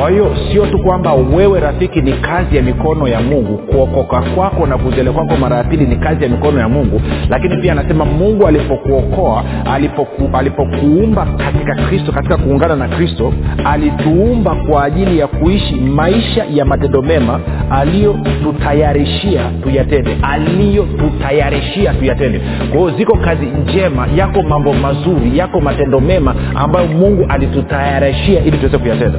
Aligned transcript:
kwa 0.00 0.10
hiyo 0.10 0.36
sio 0.52 0.66
tu 0.66 0.78
kwamba 0.78 1.12
wewe 1.14 1.60
rafiki 1.60 2.00
ni 2.00 2.12
kazi 2.12 2.56
ya 2.56 2.62
mikono 2.62 3.08
ya 3.08 3.20
mungu 3.20 3.58
kuokoka 3.58 4.20
kwako 4.22 4.66
na 4.66 4.78
kuzele 4.78 5.10
kwako 5.10 5.36
mara 5.36 5.56
ya 5.56 5.64
pili 5.64 5.86
ni 5.86 5.96
kazi 5.96 6.24
ya 6.24 6.30
mikono 6.30 6.60
ya 6.60 6.68
mungu 6.68 7.00
lakini 7.30 7.56
pia 7.56 7.72
anasema 7.72 8.04
mungu 8.04 8.46
alipokuokoa 8.46 9.44
alipoku, 9.64 10.36
alipokuumba 10.36 11.26
katika 11.26 11.74
kristo 11.74 12.12
katika 12.12 12.36
kuungana 12.36 12.76
na 12.76 12.88
kristo 12.88 13.32
alituumba 13.64 14.54
kwa 14.54 14.84
ajili 14.84 15.18
ya 15.18 15.26
kuishi 15.26 15.74
maisha 15.74 16.44
ya 16.50 16.64
matendo 16.64 17.02
mema 17.02 17.40
aliyotutayarishia 17.70 19.50
tuyatende 19.62 20.16
aliyotutayarishia 20.22 21.94
tuyatende. 21.94 22.40
Kwa 22.70 22.78
hiyo 22.80 22.90
ziko 22.98 23.16
kazi 23.16 23.46
njema 23.46 24.08
yako 24.16 24.42
mambo 24.42 24.72
mazuri 24.72 25.38
yako 25.38 25.60
matendo 25.60 26.00
mema 26.00 26.34
ambayo 26.54 26.86
mungu 26.86 27.26
alitutayarishia 27.28 28.44
ili 28.44 28.58
tuweze 28.58 28.78
kuyatenda 28.78 29.18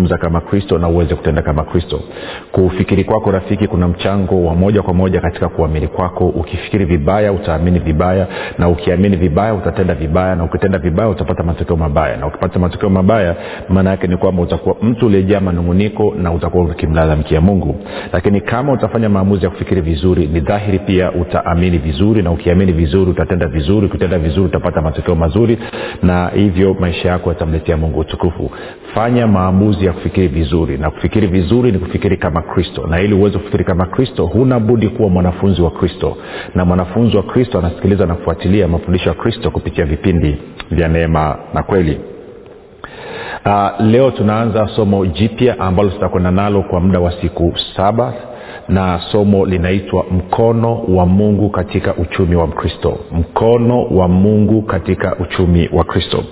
kama 0.09 0.41
kristo 0.41 0.77
na 0.77 0.87
uweze 0.89 1.15
kutenda 1.15 1.41
kama 1.41 1.63
kristo. 1.63 1.99
Kufikiri 2.51 3.03
kwako 3.03 3.31
rafiki 3.31 3.67
kuna 3.67 3.87
mchango 3.87 4.45
wa 4.45 4.55
moja 4.55 4.81
kwa 4.81 4.93
moja 4.93 5.21
katika 5.21 5.49
kuamini 5.49 5.87
kwako. 5.87 6.27
Ukifikiri 6.27 6.85
vibaya 6.85 7.33
utaamini 7.33 7.79
vibaya 7.79 8.27
na 8.57 8.69
ukiamini 8.69 9.17
vibaya 9.17 9.53
utatenda 9.53 9.93
vibaya 9.95 10.35
na 10.35 10.43
ukitenda 10.43 10.77
vibaya 10.79 11.09
utapata 11.09 11.43
matokeo 11.43 11.75
mabaya. 11.77 12.17
Na 12.17 12.27
ukipata 12.27 12.59
matokeo 12.59 12.89
mabaya 12.89 13.35
maana 13.69 13.89
yake 13.89 14.07
ni 14.07 14.17
kwamba 14.17 14.41
utakuwa 14.41 14.75
mtu 14.81 15.05
uliyejaa 15.05 15.39
manunguniko 15.39 16.13
na 16.21 16.31
utakuwa 16.31 16.63
ukimlalamikia 16.63 17.41
mungu. 17.41 17.75
Lakini 18.13 18.41
kama 18.41 18.73
utafanya 18.73 19.09
maamuzi 19.09 19.43
ya 19.45 19.51
kufikiri 19.51 19.81
vizuri 19.81 20.27
ni 20.27 20.39
dhahiri 20.39 20.79
pia 20.79 21.11
utaamini 21.11 21.77
vizuri 21.77 22.21
na 22.21 22.31
ukiamini 22.31 22.71
vizuri 22.71 23.11
utatenda 23.11 23.47
vizuri. 23.47 23.85
Ukitenda 23.85 24.19
vizuri 24.19 24.45
utapata 24.45 24.81
matokeo 24.81 25.15
mazuri 25.15 25.57
na 26.03 26.27
hivyo 26.27 26.73
maisha 26.79 27.09
yako 27.09 27.29
yatamletea 27.29 27.77
mungu 27.77 27.99
utukufu. 27.99 28.51
Fanya 28.95 29.27
maamuzi 29.27 29.85
ya 29.91 29.97
kufikiri 29.97 30.27
vizuri. 30.27 30.77
Na 30.77 30.91
kufikiri 30.91 31.27
vizuri 31.27 31.71
ni 31.71 31.79
kufikiri 31.79 32.17
kama 32.17 32.41
kristo. 32.41 32.87
Na 32.87 33.01
ili 33.01 33.13
uweze 33.13 33.37
kufikiri 33.37 33.63
kama 33.63 33.85
kristo 33.85 34.25
huna 34.25 34.59
budi 34.59 34.87
kuwa 34.89 35.09
mwanafunzi 35.09 35.61
wa 35.61 35.71
kristo. 35.71 36.17
Na 36.55 36.65
mwanafunzi 36.65 37.17
wa 37.17 37.23
kristo 37.23 37.59
anasikiliza 37.59 38.05
na 38.05 38.15
kufuatilia 38.15 38.67
mafundisho 38.67 39.09
ya 39.09 39.15
kristo 39.15 39.51
kupitia 39.51 39.85
vipindi 39.85 40.37
vya 40.71 40.87
neema 40.87 41.37
na 41.53 41.63
kweli. 41.63 41.99
Uh, 43.45 43.85
leo 43.85 44.11
tunaanza 44.11 44.67
somo 44.75 45.05
jipya 45.05 45.59
ambalo 45.59 45.89
tutakwenda 45.89 46.31
nalo 46.31 46.61
kwa 46.63 46.79
muda 46.79 46.99
wa 46.99 47.11
siku 47.21 47.53
saba. 47.77 48.13
Na 48.67 49.01
somo 49.11 49.45
linaitwa 49.45 50.05
mkono 50.11 50.81
wa 50.87 51.05
mungu 51.05 51.49
katika 51.49 51.95
uchumi 51.95 52.35
wa 52.35 52.47
mkristo. 52.47 52.97
Mkono 53.11 53.83
wa 53.83 54.07
mungu 54.07 54.61
katika 54.61 55.15
uchumi 55.15 55.69
wa 55.73 55.83
kristo 55.83 56.23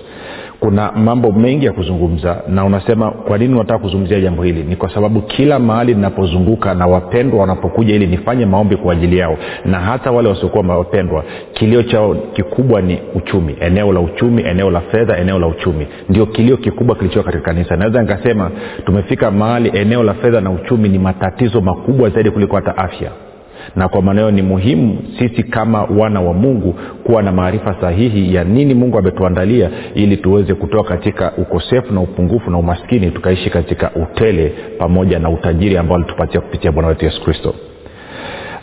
kuna 0.60 0.92
mambo 0.92 1.32
mengi 1.32 1.66
ya 1.66 1.72
kuzungumza 1.72 2.42
na 2.48 2.66
unasema 2.66 3.12
kwa 3.12 3.38
nini 3.38 3.54
unataka 3.54 3.80
kuzungumzia 3.80 4.20
jambo 4.22 4.44
hili? 4.44 4.64
Ni 4.64 4.76
kwa 4.76 4.94
sababu 4.94 5.22
kila 5.22 5.60
mahali 5.60 5.96
ninapozunguka 5.96 6.74
na 6.74 6.88
wapendwa 6.88 7.40
wanapokuja 7.40 7.96
ili 7.96 8.08
nifanye 8.08 8.46
maombi 8.46 8.76
kwa 8.76 8.94
ajili 8.94 9.18
yao 9.18 9.38
na 9.66 9.80
hata 9.80 10.12
wale 10.12 10.30
wasiokuwa 10.30 10.78
wapendwa 10.78 11.24
kilio 11.54 11.84
chao 11.84 12.16
kikubwa 12.16 12.82
ni 12.82 13.00
uchumi 13.16 13.56
eneo 13.60 13.94
la 13.94 14.00
uchumi 14.00 14.42
eneo 14.42 14.70
la 14.72 14.82
fedha 14.82 15.18
eneo 15.18 15.40
la 15.40 15.48
uchumi. 15.48 15.88
Ndio 16.10 16.26
kilio 16.26 16.58
kikubwa 16.58 16.96
kilichoa 16.96 17.24
katika 17.24 17.44
kanisa. 17.44 17.76
Naweza 17.78 18.02
nikasema 18.02 18.52
tumefika 18.86 19.32
mahali 19.32 19.72
eneo 19.74 20.04
la 20.04 20.14
fedha 20.14 20.42
na 20.42 20.52
uchumi 20.52 20.90
ni 20.90 21.00
matatizo 21.00 21.62
makubwa 21.62 22.10
zaidi 22.10 22.32
kuliko 22.32 22.56
hata 22.56 22.78
afya 22.78 23.12
na 23.76 23.90
kwa 23.90 24.02
maana 24.02 24.22
hiyo 24.22 24.32
ni 24.32 24.42
muhimu 24.42 24.98
sisi 25.20 25.44
kama 25.44 25.84
wana 25.84 26.22
wa 26.22 26.34
mungu 26.34 26.76
kuwa 27.04 27.24
na 27.24 27.32
maarifa 27.32 27.76
sahihi 27.82 28.36
ya 28.36 28.44
nini 28.44 28.74
mungu 28.74 28.98
ametuandalia 28.98 29.70
ili 29.96 30.18
tuweze 30.18 30.54
kutoka 30.54 30.90
katika 30.90 31.32
ukosefu 31.38 31.94
na 31.94 32.02
upungufu 32.02 32.52
na 32.52 32.58
umaskini 32.58 33.12
tukaishi 33.12 33.50
katika 33.50 33.92
utele 33.96 34.54
pamoja 34.78 35.20
na 35.20 35.30
utajiri 35.30 35.78
ambao 35.78 35.98
alitupatia 35.98 36.42
kupitia 36.42 36.72
bwana 36.72 36.88
wetu 36.90 37.06
yesu 37.06 37.24
kristo 37.24 37.56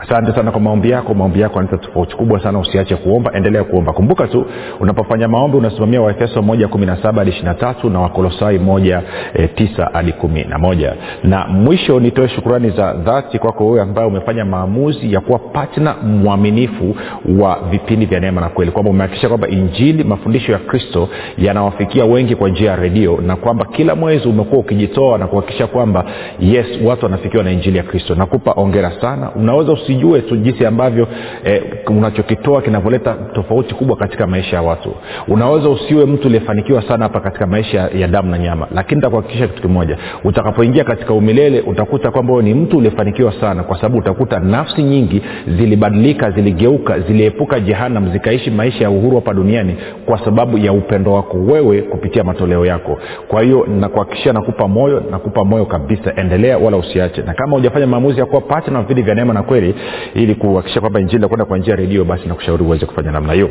asante 0.00 0.32
sana 0.34 0.50
kwa 0.50 0.60
maombi 0.60 0.90
yako. 0.90 1.14
Maombi 1.14 1.40
yako 1.40 1.58
anita 1.58 1.76
tofauti 1.76 2.16
kubwa 2.16 2.40
sana. 2.42 2.58
Usiache 2.58 2.96
kuomba 2.96 3.32
endelea 3.32 3.64
kuomba. 3.64 3.92
Kumbuka 3.92 4.26
tu 4.28 4.46
unapofanya 4.80 5.28
maombi 5.28 5.56
unasimamia 5.56 6.00
waefeso 6.00 6.42
moja 6.42 6.68
kumi 6.68 6.86
na 6.86 6.96
saba 7.02 7.18
hadi 7.18 7.30
ishiri 7.30 7.44
na 7.46 7.54
tatu 7.54 7.90
na 7.90 8.00
wakolosai 8.00 8.58
moja 8.58 9.02
e, 9.34 9.48
tisa 9.48 9.90
hadi 9.92 10.12
kumi 10.12 10.44
na 10.44 10.58
moja. 10.58 10.94
Na 11.24 11.46
mwisho 11.46 12.00
nitoe 12.00 12.28
shukurani 12.28 12.70
za 12.70 12.92
dhati 12.92 13.38
kwako 13.38 13.66
wewe 13.66 13.82
ambaye 13.82 14.08
umefanya 14.08 14.44
maamuzi 14.44 15.12
ya 15.14 15.20
kuwa 15.20 15.38
patna 15.38 15.94
mwaminifu 16.02 16.96
wa 17.38 17.58
vipindi 17.70 18.06
vya 18.06 18.20
neema 18.20 18.40
na 18.40 18.48
kweli. 18.48 18.70
Kwamba 18.70 18.90
umehakikisha 18.90 19.28
kwamba 19.28 19.48
injili 19.48 20.04
mafundisho 20.04 20.52
ya 20.52 20.58
kristo 20.58 21.08
yanawafikia 21.38 22.04
wengi 22.04 22.36
kwa 22.36 22.48
njia 22.48 22.70
ya 22.70 22.76
redio 22.76 23.18
na 23.26 23.36
kwamba 23.36 23.64
kila 23.64 23.94
mwezi 23.94 24.28
umekuwa 24.28 24.60
ukijitoa 24.60 25.18
na 25.18 25.26
kuhakikisha 25.26 25.66
kwamba 25.66 26.04
yes 26.40 26.66
watu 26.84 27.04
wanafikiwa 27.04 27.44
na 27.44 27.50
injili 27.50 27.76
ya 27.78 27.84
kristo. 27.84 28.14
Nakupa 28.14 28.52
ongera 28.56 28.92
sana. 29.00 29.30
Unaweza 29.36 29.72
usijue 29.84 30.20
tu 30.20 30.36
jinsi 30.36 30.66
ambavyo 30.66 31.08
eh, 31.44 31.62
unachokitoa 31.88 32.62
kinavyoleta 32.62 33.14
tofauti 33.34 33.74
kubwa 33.74 33.96
katika 33.96 34.26
maisha 34.26 34.56
ya 34.56 34.62
watu. 34.62 34.94
Unaweza 35.28 35.68
usiwe 35.68 36.06
mtu 36.06 36.26
uliyefanikiwa 36.28 36.82
sana 36.82 37.04
hapa 37.04 37.20
katika 37.20 37.46
maisha 37.46 37.90
ya 37.94 38.08
damu 38.08 38.30
na 38.30 38.38
nyama 38.38 38.66
lakini 38.74 39.00
takuhakikisha 39.00 39.48
kitu 39.48 39.62
kimoja. 39.62 39.98
Utakapoingia 40.24 40.84
katika 40.84 41.12
umilele 41.14 41.60
utakuta 41.60 42.10
kwamba 42.10 42.42
ni 42.42 42.54
mtu 42.54 42.76
uliyefanikiwa 42.78 43.32
sana 43.40 43.62
kwa 43.62 43.76
sababu 43.76 43.98
utakuta 43.98 44.40
nafsi 44.40 44.82
nyingi 44.82 45.22
zilibadilika 45.58 46.30
ziligeuka 46.30 47.00
ziliepuka 47.00 47.60
jehanam 47.60 48.12
zikaishi 48.12 48.50
maisha 48.50 48.84
ya 48.84 48.90
uhuru 48.90 49.14
hapa 49.14 49.34
duniani 49.34 49.76
kwa 50.06 50.24
sababu 50.24 50.58
ya 50.58 50.72
upendo 50.72 51.12
wako 51.12 51.36
wewe 51.38 51.82
kupitia 51.82 52.24
matoleo 52.24 52.66
yako. 52.66 52.98
Kwa 53.28 53.42
hiyo 53.42 53.66
nakuhakikishia 53.80 54.32
nakupa 54.32 54.68
moyo 54.68 55.02
nakupa 55.10 55.44
moyo 55.44 55.66
kabisa 55.66 56.12
endelea 56.16 56.58
wala 56.58 56.76
usiache. 56.76 57.22
Na 57.22 57.34
kama 57.34 57.56
hujafanya 57.56 57.86
maamuzi 57.86 58.20
ya 58.20 58.26
kuwa 58.26 58.40
pati 58.40 58.70
na 58.70 58.80
vipindi 58.80 59.02
vya 59.02 59.14
neema 59.14 59.34
na 59.34 59.42
kweli 59.42 59.73
ili 60.14 60.34
kuhakikisha 60.34 60.80
kwamba 60.80 61.00
injili 61.00 61.18
inakwenda 61.18 61.44
kwa 61.44 61.58
njia 61.58 61.70
ya 61.74 61.80
redio 61.80 62.04
basi 62.04 62.28
nakushauri 62.28 62.64
uweze 62.64 62.86
kufanya 62.86 63.10
namna 63.12 63.32
hiyo 63.32 63.50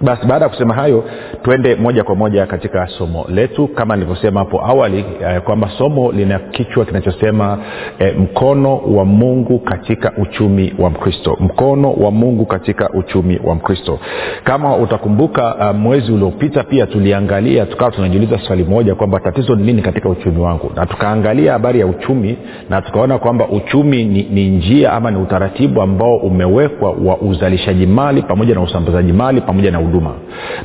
basi 0.00 0.26
baada 0.26 0.44
ya 0.44 0.48
kusema 0.48 0.74
hayo 0.74 1.04
twende 1.42 1.74
moja 1.74 2.04
kwa 2.04 2.14
moja 2.14 2.46
katika 2.46 2.86
somo 2.86 3.26
letu. 3.28 3.68
Kama 3.68 3.96
nilivyosema 3.96 4.40
hapo 4.40 4.60
awali 4.66 5.04
eh, 5.28 5.40
kwamba 5.42 5.70
somo 5.78 6.12
lina 6.12 6.38
kichwa 6.38 6.84
kinachosema 6.84 7.58
eh, 7.98 8.18
mkono 8.18 8.76
wa 8.76 9.04
mungu 9.04 9.58
katika 9.58 10.12
uchumi 10.18 10.74
wa 10.78 10.90
mkristo. 10.90 11.36
Mkono 11.40 11.92
wa 11.92 12.10
mungu 12.10 12.46
katika 12.46 12.90
uchumi 12.90 13.40
wa 13.44 13.54
mkristo. 13.54 13.98
Kama 14.44 14.76
utakumbuka 14.76 15.54
uh, 15.70 15.76
mwezi 15.76 16.12
uliopita 16.12 16.62
pia 16.64 16.86
tuliangalia 16.86 17.66
tukawa 17.66 17.90
tunajiuliza 17.90 18.38
swali 18.38 18.64
moja 18.64 18.94
kwamba 18.94 19.20
tatizo 19.20 19.54
ni 19.56 19.62
nini 19.62 19.82
katika 19.82 20.08
uchumi 20.08 20.40
wangu. 20.40 20.72
Na 20.76 20.86
tukaangalia 20.86 21.52
habari 21.52 21.80
ya 21.80 21.86
uchumi 21.86 22.36
na 22.70 22.82
tukaona 22.82 23.18
kwamba 23.18 23.48
uchumi 23.48 24.04
ni, 24.04 24.22
ni 24.22 24.50
njia 24.50 24.92
ama 24.92 25.10
ni 25.10 25.16
utaratibu 25.18 25.82
ambao 25.82 26.16
umewekwa 26.16 26.90
wa 27.04 27.18
uzalishaji 27.18 27.86
mali 27.86 28.22
pamoja 28.22 28.54
na 28.54 28.60
usambazaji 28.60 29.12
mali 29.12 29.40
pamoja 29.40 29.70
na 29.70 29.79
huduma. 29.80 30.14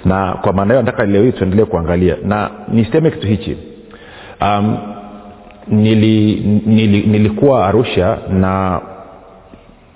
Na 0.05 0.33
kwa 0.33 0.53
maana 0.53 0.73
hiyo 0.73 0.83
nataka 0.83 1.05
leo 1.05 1.23
hii 1.23 1.31
tuendelee 1.31 1.65
kuangalia. 1.65 2.15
Na 2.25 2.49
niseme 2.67 3.11
kitu 3.11 3.27
hichi. 3.27 3.57
Um, 4.41 4.77
nili, 5.67 6.35
nili, 6.65 7.01
nilikuwa 7.07 7.67
arusha 7.67 8.17
na 8.29 8.81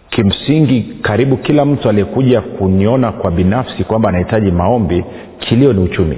kimsingi 0.09 0.81
karibu 1.01 1.37
kila 1.37 1.65
mtu 1.65 1.89
aliyekuja 1.89 2.41
kuniona 2.41 3.11
kwa 3.11 3.31
binafsi 3.31 3.83
kwamba 3.83 4.09
anahitaji 4.09 4.51
maombi 4.51 5.03
kilio 5.39 5.73
ni 5.73 5.79
uchumi 5.79 6.17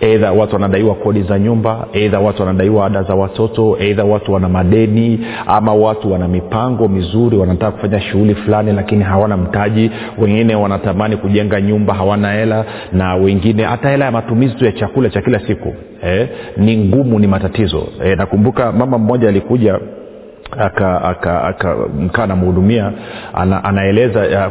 eidha 0.00 0.32
watu 0.32 0.54
wanadaiwa 0.54 0.94
kodi 0.94 1.22
za 1.22 1.38
nyumba 1.38 1.86
eidha 1.92 2.20
watu 2.20 2.42
wanadaiwa 2.42 2.86
ada 2.86 3.02
za 3.02 3.14
watoto 3.14 3.76
eidha 3.80 4.04
watu 4.04 4.32
wana 4.32 4.48
madeni 4.48 5.26
ama 5.46 5.74
watu 5.74 6.12
wana 6.12 6.28
mipango 6.28 6.88
mizuri 6.88 7.36
wanataka 7.36 7.72
kufanya 7.72 8.00
shughuli 8.00 8.34
fulani 8.34 8.72
lakini 8.72 9.04
hawana 9.04 9.36
mtaji 9.36 9.90
wengine 10.18 10.54
wanatamani 10.54 11.16
kujenga 11.16 11.60
nyumba 11.60 11.94
hawana 11.94 12.32
hela 12.32 12.64
na 12.92 13.14
wengine 13.14 13.62
hata 13.62 13.90
hela 13.90 14.04
ya 14.04 14.10
matumizi 14.10 14.54
tu 14.54 14.64
ya 14.64 14.72
chakula 14.72 15.10
cha 15.10 15.22
kila 15.22 15.40
siku 15.40 15.74
eh, 16.02 16.28
ni 16.56 16.76
ngumu 16.76 17.18
ni 17.18 17.26
matatizo. 17.26 17.86
Eh, 18.04 18.18
nakumbuka 18.18 18.72
mama 18.72 18.98
mmoja 18.98 19.28
alikuja 19.28 19.78
akamkaa 20.58 22.22
anamhudumia 22.24 22.92
ana, 23.34 23.64
anaeleza 23.64 24.50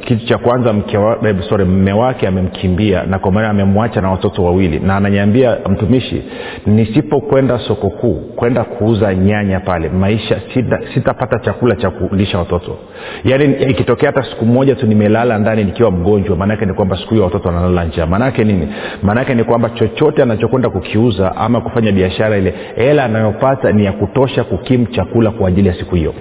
kitu 0.00 0.26
cha 0.26 0.38
kwanza 0.38 0.74
wa, 1.00 1.18
sorry, 1.48 1.64
mme 1.64 1.92
wake 1.92 2.28
amemkimbia 2.28 3.02
na 3.02 3.18
kwa 3.18 3.32
maana 3.32 3.48
amemwacha 3.50 4.00
na 4.00 4.10
watoto 4.10 4.44
wawili. 4.44 4.78
Na 4.78 4.96
ananyambia 4.96 5.56
mtumishi 5.68 6.22
nisipokwenda 6.66 7.58
soko 7.58 7.90
kuu 7.90 8.14
kwenda 8.14 8.64
kuuza 8.64 9.14
nyanya 9.14 9.60
pale 9.60 9.88
maisha 9.88 10.40
sita, 10.54 10.80
sitapata 10.94 11.38
chakula 11.38 11.76
cha 11.76 11.90
kulisha 11.90 12.38
watoto. 12.38 12.76
Yaani 13.24 13.54
ikitokea 13.54 14.12
hata 14.12 14.30
siku 14.30 14.44
moja 14.46 14.74
tu 14.74 14.86
nimelala 14.86 15.38
ndani 15.38 15.64
nikiwa 15.64 15.90
mgonjwa 15.90 16.36
maanaake 16.36 16.66
ni 16.66 16.72
kwamba 16.74 16.96
siku 16.96 17.10
hiyo 17.10 17.24
watoto 17.24 17.48
wanalala 17.48 17.84
njaa. 17.84 18.06
Maanaake 18.06 18.44
nini? 18.44 18.68
Maanaake 19.02 19.34
ni 19.34 19.44
kwamba 19.44 19.70
chochote 19.70 20.22
anachokwenda 20.22 20.70
kukiuza 20.70 21.36
ama 21.36 21.60
kufanya 21.60 21.92
biashara 21.92 22.36
ile 22.36 22.54
hela 22.76 23.04
anayopata 23.04 23.72
ni 23.72 23.84
ya 23.84 23.92
kutosha 23.92 24.44
kukimu 24.44 24.86
chakula 24.86 25.29
kwa 25.30 25.48
ajili 25.48 25.68
ya 25.68 25.74
siku 25.74 25.94
hiyo. 25.94 26.14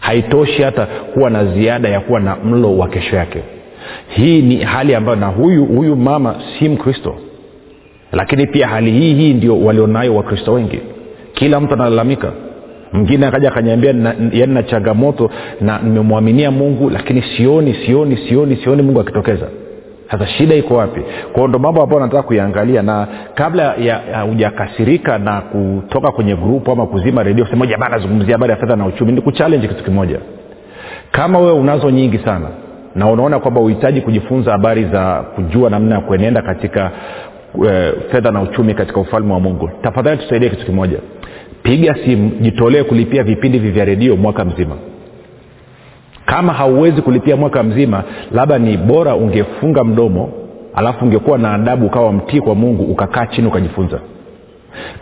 Haitoshi 0.00 0.62
hata 0.62 0.86
kuwa 0.86 1.30
na 1.30 1.44
ziada 1.44 1.88
ya 1.88 2.00
kuwa 2.00 2.20
na 2.20 2.36
mlo 2.36 2.78
wa 2.78 2.88
kesho 2.88 3.16
yake. 3.16 3.42
Hii 4.08 4.42
ni 4.42 4.56
hali 4.56 4.94
ambayo 4.94 5.16
na 5.16 5.26
huyu 5.26 5.64
huyu 5.64 5.96
mama 5.96 6.36
si 6.58 6.68
mkristo. 6.68 7.14
Lakini 8.12 8.46
pia 8.46 8.68
hali 8.68 8.90
hii 8.90 9.14
hii 9.14 9.34
ndio 9.34 9.60
walionayo 9.60 10.14
wakristo 10.16 10.52
wengi. 10.52 10.80
Kila 11.34 11.60
mtu 11.60 11.74
analalamika. 11.74 12.32
Mwingine 12.92 13.26
akaja 13.26 13.48
akanyambia 13.48 14.14
yani 14.32 14.54
na 14.54 14.62
changamoto 14.62 15.30
na 15.60 15.78
nimemwaminia 15.78 16.50
mungu 16.50 16.90
lakini 16.90 17.22
sioni 17.36 17.74
sioni 17.86 18.16
sioni 18.28 18.56
sioni 18.56 18.82
mungu 18.82 19.00
akitokeza 19.00 19.48
sasa 20.10 20.26
shida 20.26 20.54
iko 20.54 20.74
wapi? 20.74 21.00
Kwao 21.32 21.48
ndo 21.48 21.58
mambo 21.58 21.82
ambayo 21.82 22.00
nataka 22.00 22.22
kuiangalia 22.22 22.82
na 22.82 23.06
kabla 23.34 23.74
ya 23.74 24.20
hujakasirika 24.20 25.18
na 25.18 25.40
kutoka 25.40 26.10
kwenye 26.12 26.36
grupu 26.36 26.72
ama 26.72 26.86
kuzima 26.86 27.22
redio 27.22 27.46
sema 27.46 27.66
jamaa 27.66 27.86
anazungumzia 27.86 28.32
habari 28.34 28.50
ya 28.52 28.56
fedha 28.58 28.76
na 28.76 28.86
uchumi 28.86 29.12
ni 29.12 29.20
kuchallenge 29.20 29.68
kitu 29.68 29.84
kimoja. 29.84 30.18
Kama 31.10 31.38
wewe 31.38 31.52
unazo 31.52 31.90
nyingi 31.90 32.18
sana 32.18 32.48
na 32.94 33.06
unaona 33.10 33.38
kwamba 33.38 33.60
uhitaji 33.60 34.00
kujifunza 34.00 34.52
habari 34.52 34.84
za 34.84 35.22
kujua 35.34 35.70
namna 35.70 35.94
ya 35.94 36.00
kuenenda 36.00 36.42
katika 36.42 36.90
e, 37.68 37.92
fedha 38.12 38.30
na 38.30 38.40
uchumi 38.42 38.74
katika 38.74 39.00
ufalme 39.00 39.32
wa 39.32 39.40
mungu 39.40 39.70
tafadhali 39.82 40.22
tusaidie 40.22 40.50
kitu 40.50 40.66
kimoja. 40.66 40.98
Piga 41.62 41.94
simu 42.04 42.30
jitolee 42.40 42.82
kulipia 42.82 43.22
vipindi 43.22 43.58
vya 43.58 43.84
redio 43.84 44.16
mwaka 44.16 44.44
mzima 44.44 44.76
kama 46.26 46.52
hauwezi 46.52 47.02
kulipia 47.02 47.36
mwaka 47.36 47.62
mzima 47.62 48.02
labda 48.32 48.58
ni 48.58 48.76
bora 48.76 49.14
ungefunga 49.16 49.84
mdomo 49.84 50.28
alafu 50.74 51.04
ungekuwa 51.04 51.38
na 51.38 51.54
adabu 51.54 51.86
ukawa 51.86 52.12
mtii 52.12 52.40
kwa 52.40 52.54
mungu 52.54 52.82
ukakaa 52.84 53.26
chini 53.26 53.48
ukajifunza. 53.48 53.98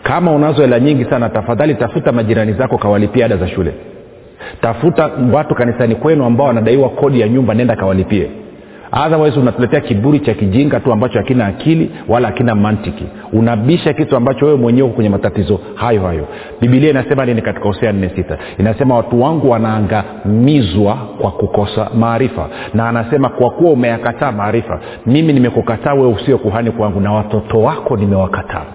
Kama 0.03 0.31
unazo 0.31 0.61
hela 0.61 0.79
nyingi 0.79 1.05
sana 1.05 1.29
tafadhali 1.29 1.75
tafuta 1.75 2.11
majirani 2.11 2.53
zako 2.53 2.77
kawalipia 2.77 3.25
ada 3.25 3.37
za 3.37 3.47
shule. 3.47 3.73
Tafuta 4.61 5.09
watu 5.33 5.55
kanisani 5.55 5.95
kwenu 5.95 6.25
ambao 6.25 6.47
wanadaiwa 6.47 6.89
kodi 6.89 7.19
ya 7.19 7.27
nyumba 7.29 7.53
nenda 7.53 7.75
kawalipie 7.75 8.29
otherwise 9.05 9.39
unatuletea 9.39 9.81
kiburi 9.81 10.19
cha 10.19 10.33
kijinga 10.33 10.79
tu 10.79 10.93
ambacho 10.93 11.17
hakina 11.19 11.45
akili 11.45 11.91
wala 12.07 12.27
hakina 12.27 12.55
mantiki. 12.55 13.05
Unabisha 13.33 13.93
kitu 13.93 14.15
ambacho 14.15 14.45
wewe 14.45 14.57
mwenyewe 14.57 14.89
kwenye 14.89 15.09
matatizo 15.09 15.59
hayo 15.75 16.01
hayo. 16.01 16.27
Bibilia 16.61 16.89
inasema 16.89 17.25
nini 17.25 17.41
katika 17.41 17.65
hosea 17.65 17.91
nne 17.91 18.09
sita? 18.15 18.37
Inasema 18.59 18.95
watu 18.95 19.21
wangu 19.21 19.49
wanaangamizwa 19.49 20.95
kwa 21.21 21.31
kukosa 21.31 21.89
maarifa. 21.95 22.49
Na 22.73 22.89
anasema 22.89 23.29
kwa 23.29 23.49
kuwa 23.49 23.71
umeyakataa 23.71 24.31
maarifa 24.31 24.79
mimi 25.05 25.33
nimekukataa 25.33 25.93
wewe 25.93 26.07
usio 26.07 26.37
kuhani 26.37 26.71
kwangu 26.71 26.99
na 26.99 27.11
watoto 27.13 27.61
wako 27.61 27.97
nimewakataa. 27.97 28.65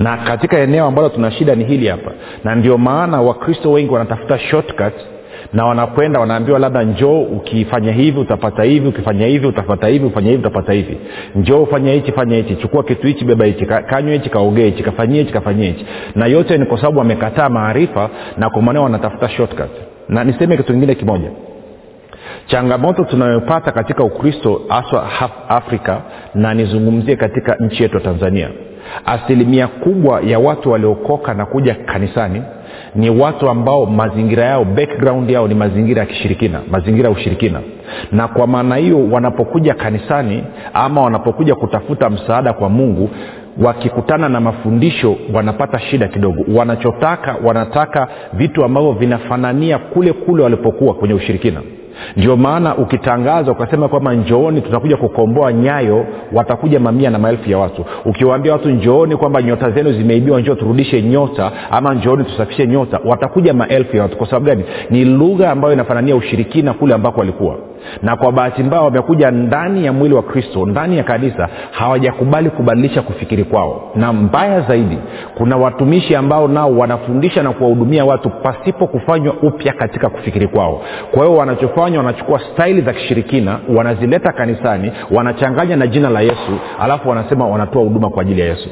Na 0.00 0.16
katika 0.16 0.58
eneo 0.58 0.86
ambalo 0.86 1.08
tuna 1.08 1.30
shida 1.30 1.54
ni 1.54 1.64
hili 1.64 1.86
hapa. 1.88 2.10
Na 2.44 2.54
ndio 2.54 2.78
maana 2.78 3.20
wakristo 3.22 3.72
wengi 3.72 3.92
wanatafuta 3.92 4.38
shortcut 4.38 4.92
na 5.52 5.64
wanakwenda 5.66 6.20
wanaambiwa 6.20 6.58
labda 6.58 6.82
njoo 6.82 7.20
ukifanya 7.20 7.92
hivi 7.92 8.20
utapata 8.20 8.62
hivi 8.62 8.88
ukifanya 8.88 9.26
hivi 9.26 9.46
utapata 9.46 9.86
hivi 9.88 10.06
ufanya 10.06 10.30
hivi 10.30 10.40
utapata 10.40 10.72
hivi. 10.72 10.98
Njoo 11.34 11.62
ufanya 11.62 11.92
hichi 11.92 12.12
fanya 12.12 12.36
hichi 12.36 12.56
chukua 12.56 12.82
kitu 12.84 13.06
hichi 13.06 13.24
beba 13.24 13.44
hichi 13.44 13.66
kanywa 13.66 14.12
hichi 14.12 14.30
kaogee 14.30 14.64
hichi 14.64 14.82
kafanyie 14.82 15.20
hichi 15.20 15.32
kafanyie 15.32 15.66
hichi. 15.66 15.86
Na 16.14 16.26
yote 16.26 16.58
ni 16.58 16.66
kwa 16.66 16.76
sababu 16.78 16.98
wamekataa 16.98 17.48
maarifa 17.48 18.10
na 18.36 18.50
kwa 18.50 18.62
maana 18.62 18.80
wanatafuta 18.80 19.28
shortcut. 19.28 19.70
Na 20.08 20.24
niseme 20.24 20.56
kitu 20.56 20.72
kingine 20.72 20.94
kimoja. 20.94 21.30
Changamoto 22.46 23.04
tunayopata 23.04 23.72
katika 23.72 24.04
ukristo 24.04 24.60
haswa 24.68 25.10
afrika 25.48 26.00
na 26.34 26.54
nizungumzie 26.54 27.16
katika 27.16 27.54
nchi 27.60 27.82
yetu 27.82 27.94
ya 27.96 28.00
tanzania. 28.02 28.48
Asilimia 29.06 29.66
kubwa 29.66 30.20
ya 30.20 30.38
watu 30.38 30.70
waliokoka 30.70 31.34
na 31.34 31.46
kuja 31.46 31.74
kanisani 31.74 32.42
ni 32.94 33.10
watu 33.10 33.48
ambao 33.50 33.86
mazingira 33.86 34.44
yao 34.44 34.64
background 34.64 35.30
yao 35.30 35.48
ni 35.48 35.54
mazingira 35.54 36.00
ya 36.00 36.06
kishirikina 36.06 36.60
mazingira 36.70 37.08
ya 37.08 37.14
ushirikina. 37.14 37.60
Na 38.12 38.28
kwa 38.28 38.46
maana 38.46 38.76
hiyo 38.76 39.08
wanapokuja 39.10 39.74
kanisani 39.74 40.44
ama 40.74 41.00
wanapokuja 41.02 41.54
kutafuta 41.54 42.10
msaada 42.10 42.52
kwa 42.52 42.68
mungu 42.68 43.10
wakikutana 43.62 44.28
na 44.28 44.40
mafundisho 44.40 45.16
wanapata 45.34 45.78
shida 45.80 46.08
kidogo. 46.08 46.44
Wanachotaka 46.54 47.36
wanataka 47.44 48.08
vitu 48.32 48.64
ambavyo 48.64 48.92
vinafanania 48.92 49.78
kule 49.78 50.12
kule 50.12 50.42
walipokuwa 50.42 50.94
kwenye 50.94 51.14
ushirikina 51.14 51.60
ndio 52.16 52.36
maana 52.36 52.76
ukitangaza 52.76 53.52
ukasema 53.52 53.88
kwamba 53.88 54.14
njooni 54.14 54.60
tutakuja 54.60 54.96
kukomboa 54.96 55.52
nyayo 55.52 56.06
watakuja 56.32 56.80
mamia 56.80 57.10
na 57.10 57.18
maelfu 57.18 57.50
ya 57.50 57.58
watu. 57.58 57.84
Ukiwaambia 58.04 58.52
watu 58.52 58.70
njooni 58.70 59.16
kwamba 59.16 59.42
nyota 59.42 59.70
zenu 59.70 59.92
zimeibiwa 59.92 60.40
njoo 60.40 60.54
turudishe 60.54 61.02
nyota 61.02 61.52
ama 61.70 61.94
njooni 61.94 62.24
tusafishe 62.24 62.66
nyota 62.66 63.00
watakuja 63.04 63.54
maelfu 63.54 63.96
ya 63.96 64.02
watu. 64.02 64.16
Kwa 64.16 64.26
sababu 64.26 64.46
gani? 64.46 64.64
Ni 64.90 65.04
lugha 65.04 65.50
ambayo 65.50 65.74
inafanania 65.74 66.16
ushirikina 66.16 66.72
kule 66.74 66.94
ambako 66.94 67.20
walikuwa 67.20 67.56
na 68.02 68.16
kwa 68.16 68.32
bahati 68.32 68.62
mbaya 68.62 68.82
wamekuja 68.82 69.30
ndani 69.30 69.84
ya 69.84 69.92
mwili 69.92 70.14
wa 70.14 70.22
kristo 70.22 70.66
ndani 70.66 70.96
ya 70.96 71.04
kanisa 71.04 71.48
hawajakubali 71.70 72.50
kubadilisha 72.50 73.02
kufikiri 73.02 73.44
kwao. 73.44 73.90
Na 73.94 74.12
mbaya 74.12 74.60
zaidi 74.60 74.98
kuna 75.34 75.56
watumishi 75.56 76.16
ambao 76.16 76.48
nao 76.48 76.78
wanafundisha 76.78 77.42
na 77.42 77.52
kuwahudumia 77.52 78.04
watu 78.04 78.30
pasipo 78.30 78.86
kufanywa 78.86 79.34
upya 79.42 79.72
katika 79.72 80.08
kufikiri 80.08 80.48
kwao. 80.48 80.82
Kwa 81.10 81.24
hiyo 81.26 81.38
wanachofanya 81.38 81.98
wanachukua 81.98 82.40
staili 82.52 82.80
za 82.80 82.92
kishirikina 82.92 83.58
wanazileta 83.76 84.32
kanisani 84.32 84.92
wanachanganya 85.10 85.76
na 85.76 85.86
jina 85.86 86.10
la 86.10 86.20
yesu 86.20 86.58
alafu 86.80 87.08
wanasema 87.08 87.46
wanatoa 87.46 87.82
huduma 87.82 88.10
kwa 88.10 88.22
ajili 88.22 88.40
ya 88.40 88.46
yesu. 88.46 88.68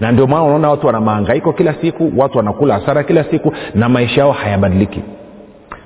Na 0.00 0.12
ndio 0.12 0.26
maana 0.26 0.42
unaona 0.42 0.68
watu 0.70 0.86
wana 0.86 1.00
maangaiko 1.00 1.52
kila 1.52 1.74
siku 1.74 2.12
watu 2.16 2.38
wanakula 2.38 2.74
hasara 2.74 3.02
kila 3.02 3.24
siku 3.24 3.52
na 3.74 3.88
maisha 3.88 4.20
yao 4.20 4.32
hayabadiliki. 4.32 5.02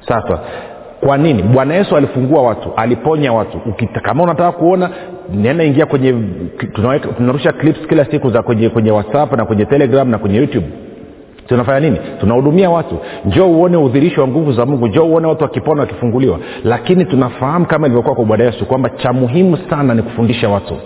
Sasa 0.09 0.39
kwa 1.07 1.19
nini? 1.19 1.43
Bwana 1.43 1.75
yesu 1.75 1.97
alifungua 1.97 2.43
watu 2.43 2.69
aliponya 2.77 3.33
watu. 3.33 3.59
Ukita, 3.67 4.01
kama 4.01 4.23
unataka 4.23 4.53
kuona 4.53 4.91
nenda 5.35 5.65
ingia 5.65 5.87
kwenye 5.87 6.15
tunarusha 7.17 7.53
clips 7.53 7.87
kila 7.89 8.05
siku 8.05 8.31
za 8.31 8.43
kwenye 8.43 8.69
kwenye 8.69 8.91
whatsapp 8.91 9.33
na 9.37 9.45
kwenye 9.45 9.65
telegram 9.65 10.09
na 10.11 10.19
kwenye 10.19 10.37
youtube. 10.39 10.67
Tunafanya 11.49 11.81
nini? 11.81 11.99
Tunahudumia 12.21 12.71
watu. 12.71 12.99
Njoo 13.25 13.47
uone 13.47 13.77
udhirisho 13.77 14.21
wa 14.21 14.29
nguvu 14.29 14.53
za 14.53 14.67
mungu. 14.67 14.87
Njoo 14.89 15.05
uone 15.05 15.27
watu 15.27 15.43
wakipona 15.45 15.81
wakifunguliwa. 15.81 16.39
Lakini 16.65 17.05
tunafahamu 17.05 17.67
kama 17.67 17.87
ilivyokuwa 17.87 18.15
kwa 18.15 18.25
bwana 18.25 18.45
yesu 18.45 18.67
kwamba 18.67 18.89
cha 18.91 19.13
muhimu 19.13 19.59
sana 19.71 19.95
ni 19.95 20.03
kufundisha 20.03 20.49
watu 20.49 20.77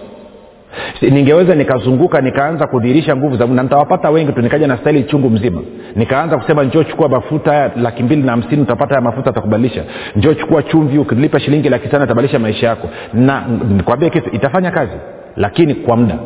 ningeweza 1.01 1.55
nikazunguka 1.55 2.21
nikaanza 2.21 2.67
kudhihirisha 2.67 3.17
nguvu 3.17 3.37
za 3.37 3.45
mungu. 3.47 3.57
Na 3.57 3.63
nitawapata 3.63 4.11
wengi 4.11 4.33
tu 4.33 4.43
nikaja 4.43 4.67
na 4.67 4.77
staili 4.77 5.03
chungu 5.05 5.31
mzima. 5.31 5.63
Nikaanza 5.97 6.39
kusema 6.39 6.65
njoo 6.65 6.83
chukua 6.85 7.09
mafuta 7.09 7.51
haya 7.53 7.71
laki 7.77 8.03
mbili 8.03 8.23
na 8.23 8.31
hamsini 8.33 8.63
utapata 8.63 8.89
haya 8.95 9.01
mafuta 9.01 9.31
atakubadilisha. 9.31 9.85
Njoo 10.17 10.35
chukua 10.35 10.63
chumvi 10.63 10.99
ukilipa 10.99 11.41
shilingi 11.41 11.69
laki 11.69 11.89
tano 11.89 12.05
atabadilisha 12.05 12.39
maisha 12.39 12.67
yako. 12.67 12.89
Na 13.15 13.45
nikwambie 13.77 14.11
kitu 14.11 14.31
itafanya 14.33 14.71
kazi 14.71 14.93
lakini 15.37 15.75
kwa 15.75 15.97
muda. 15.97 16.19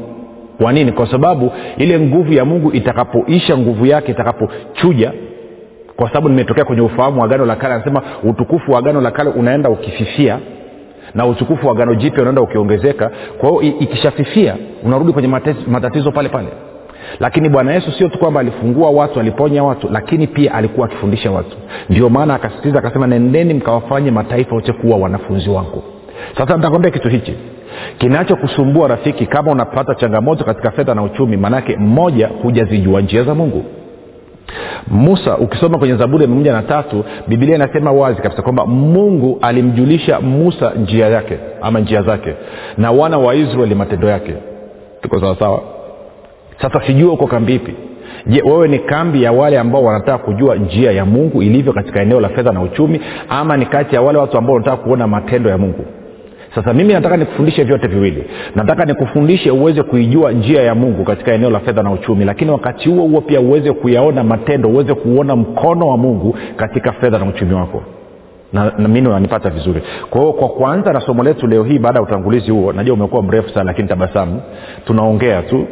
Kwa 0.62 0.72
nini? 0.72 0.92
Kwa 0.92 1.10
sababu 1.10 1.52
ile 1.76 2.00
nguvu 2.00 2.32
ya 2.32 2.44
mungu 2.44 2.72
itakapoisha 2.72 3.56
nguvu 3.58 3.86
yake 3.86 4.12
itakapochuja 4.12 5.12
kwa 5.96 6.08
sababu 6.08 6.28
nimetokea 6.28 6.64
kwenye 6.64 6.82
ufahamu 6.82 7.20
wa 7.20 7.26
agano 7.26 7.44
la 7.46 7.56
kale 7.56 7.74
anasema 7.74 8.02
utukufu 8.22 8.72
wa 8.72 8.78
agano 8.78 9.00
la 9.00 9.10
kale 9.10 9.30
unaenda 9.30 9.70
ukififia 9.70 10.38
na 11.14 11.26
utukufu 11.26 11.66
wa 11.66 11.72
agano 11.72 11.94
jipya 11.94 12.20
unaenda 12.22 12.42
ukiongezeka. 12.42 13.10
Kwa 13.38 13.48
hiyo 13.62 13.62
ikishafifia 13.80 14.56
unarudi 14.84 15.12
kwenye 15.12 15.28
matatizo 15.68 16.12
pale 16.12 16.28
pale. 16.28 16.48
Lakini 17.20 17.48
bwana 17.48 17.72
yesu 17.72 17.92
sio 17.92 18.08
tu 18.08 18.18
kwamba 18.18 18.40
alifungua 18.40 18.90
watu 18.90 19.20
aliponya 19.20 19.64
watu 19.64 19.88
lakini 19.92 20.26
pia 20.26 20.54
alikuwa 20.54 20.86
akifundisha 20.86 21.30
watu. 21.30 21.56
Ndio 21.88 22.08
maana 22.08 22.34
akasisitiza 22.34 22.78
akasema 22.78 23.06
nendeni 23.06 23.54
mkawafanye 23.54 24.10
mataifa 24.10 24.54
yote 24.54 24.72
kuwa 24.72 24.96
wanafunzi 24.98 25.50
wangu. 25.50 25.82
Sasa 26.38 26.56
nitakwambia 26.56 26.90
kitu 26.90 27.08
hichi. 27.08 27.34
Kinachokusumbua 27.98 28.88
rafiki 28.88 29.26
kama 29.26 29.52
unapata 29.52 29.94
changamoto 29.94 30.44
katika 30.44 30.70
fedha 30.70 30.94
na 30.94 31.02
uchumi 31.02 31.36
maanake 31.36 31.76
mmoja 31.76 32.28
hujazijua 32.42 33.00
njia 33.00 33.22
za 33.24 33.34
mungu 33.34 33.64
musa 34.88 35.36
ukisoma 35.38 35.78
kwenye 35.78 35.94
zaburi 35.96 36.22
ya 36.22 36.28
mia 36.28 36.36
moja 36.38 36.52
na 36.52 36.62
tatu 36.62 37.04
bibilia 37.28 37.54
inasema 37.54 37.92
wazi 37.92 38.22
kabisa 38.22 38.42
kwamba 38.42 38.66
mungu 38.66 39.38
alimjulisha 39.42 40.20
musa 40.20 40.70
njia 40.74 41.08
yake 41.08 41.38
ama 41.62 41.80
njia 41.80 42.02
zake 42.02 42.34
na 42.78 42.90
wana 42.90 43.18
wa 43.18 43.34
israeli 43.34 43.74
matendo 43.74 44.08
yake. 44.08 44.34
Tuko 45.02 45.20
sawasawa 45.20 45.62
sasa 46.62 46.82
sijua 46.86 47.12
uko 47.12 47.26
kambi 47.26 47.54
ipi. 47.54 47.74
Je 48.26 48.42
wewe 48.42 48.68
ni 48.68 48.78
kambi 48.78 49.22
ya 49.22 49.32
wale 49.32 49.58
ambao 49.58 49.84
wanataka 49.84 50.18
kujua 50.18 50.56
njia 50.56 50.92
ya 50.92 51.04
mungu 51.04 51.42
ilivyo 51.42 51.72
katika 51.72 52.00
eneo 52.02 52.20
la 52.20 52.28
fedha 52.28 52.52
na 52.52 52.62
uchumi 52.62 53.00
ama 53.28 53.56
ni 53.56 53.66
kati 53.66 53.94
ya 53.94 54.02
wale 54.02 54.18
watu 54.18 54.38
ambao 54.38 54.54
wanataka 54.54 54.76
kuona 54.76 55.06
matendo 55.06 55.50
ya 55.50 55.58
mungu 55.58 55.84
sasa 56.54 56.72
mimi 56.72 56.92
nataka 56.92 57.16
nikufundishe 57.16 57.64
vyote 57.64 57.86
viwili. 57.86 58.24
Nataka 58.54 58.84
nikufundishe 58.84 59.50
uweze 59.50 59.82
kuijua 59.82 60.32
njia 60.32 60.62
ya 60.62 60.74
mungu 60.74 61.04
katika 61.04 61.32
eneo 61.32 61.50
la 61.50 61.60
fedha 61.60 61.82
na 61.82 61.90
uchumi 61.92 62.24
lakini 62.24 62.50
wakati 62.50 62.88
huo 62.88 63.06
huo 63.08 63.20
pia 63.20 63.40
uweze 63.40 63.72
kuyaona 63.72 64.24
matendo 64.24 64.68
uweze 64.68 64.94
kuona 64.94 65.36
mkono 65.36 65.88
wa 65.88 65.96
mungu 65.96 66.36
katika 66.56 66.92
fedha 66.92 67.18
na 67.18 67.24
uchumi 67.26 67.54
wako. 67.54 67.82
Na, 68.52 68.72
na 68.78 68.88
mimi 68.88 69.08
unanipata 69.08 69.50
vizuri. 69.50 69.82
Kwa 70.10 70.20
hiyo 70.20 70.32
kwa 70.32 70.48
kwanza 70.48 70.92
na 70.92 71.00
somo 71.00 71.22
letu 71.22 71.46
leo 71.46 71.64
hii 71.64 71.78
baada 71.78 71.98
ya 71.98 72.02
utangulizi 72.04 72.50
huo 72.50 72.72
najua 72.72 72.94
umekuwa 72.94 73.22
mrefu 73.22 73.48
sana 73.50 73.64
lakini 73.64 73.88
tabasamu. 73.88 74.42
Tunaongea 74.84 75.42
tu. 75.42 75.66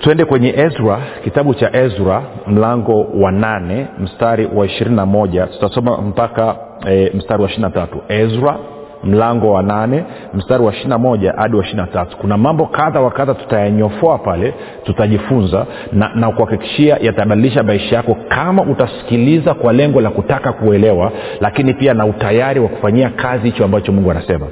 Twende 0.00 0.24
kwenye 0.24 0.48
ezra 0.56 0.98
kitabu 1.24 1.54
cha 1.54 1.76
ezra 1.76 2.22
mlango 2.46 3.06
wa 3.20 3.32
nane 3.32 3.86
mstari 4.00 4.48
wa 4.54 4.66
ishirini 4.66 4.96
na 4.96 5.06
moja. 5.06 5.46
Tutasoma 5.46 5.96
mpaka 5.98 6.56
e, 6.90 7.10
mstari 7.14 7.42
wa 7.42 7.48
ishirina 7.48 7.70
tatu. 7.70 7.98
Ezra 8.08 8.56
mlango 9.04 9.52
wa 9.52 9.62
nane 9.62 10.04
mstari 10.34 10.64
wa 10.64 10.72
ishirina 10.72 10.98
moja 10.98 11.32
hadi 11.36 11.56
wa 11.56 11.62
ishirina 11.62 11.86
tatu. 11.86 12.16
Kuna 12.16 12.36
mambo 12.36 12.66
kadha 12.66 13.00
wa 13.00 13.10
kadha 13.10 13.34
tutayanyofoa 13.34 14.18
pale 14.18 14.54
tutajifunza 14.84 15.66
na, 15.92 16.10
na 16.14 16.30
kuhakikishia 16.32 16.98
yatabadilisha 17.00 17.62
maisha 17.62 17.96
yako 17.96 18.16
kama 18.28 18.62
utasikiliza 18.62 19.54
kwa 19.54 19.72
lengo 19.72 20.00
la 20.00 20.10
kutaka 20.10 20.52
kuelewa 20.52 21.12
lakini 21.40 21.74
pia 21.74 21.94
na 21.94 22.06
utayari 22.06 22.60
wa 22.60 22.68
kufanyia 22.68 23.10
kazi 23.10 23.44
hicho 23.50 23.64
ambacho 23.64 23.92
mungu 23.92 24.10
anasema. 24.10 24.46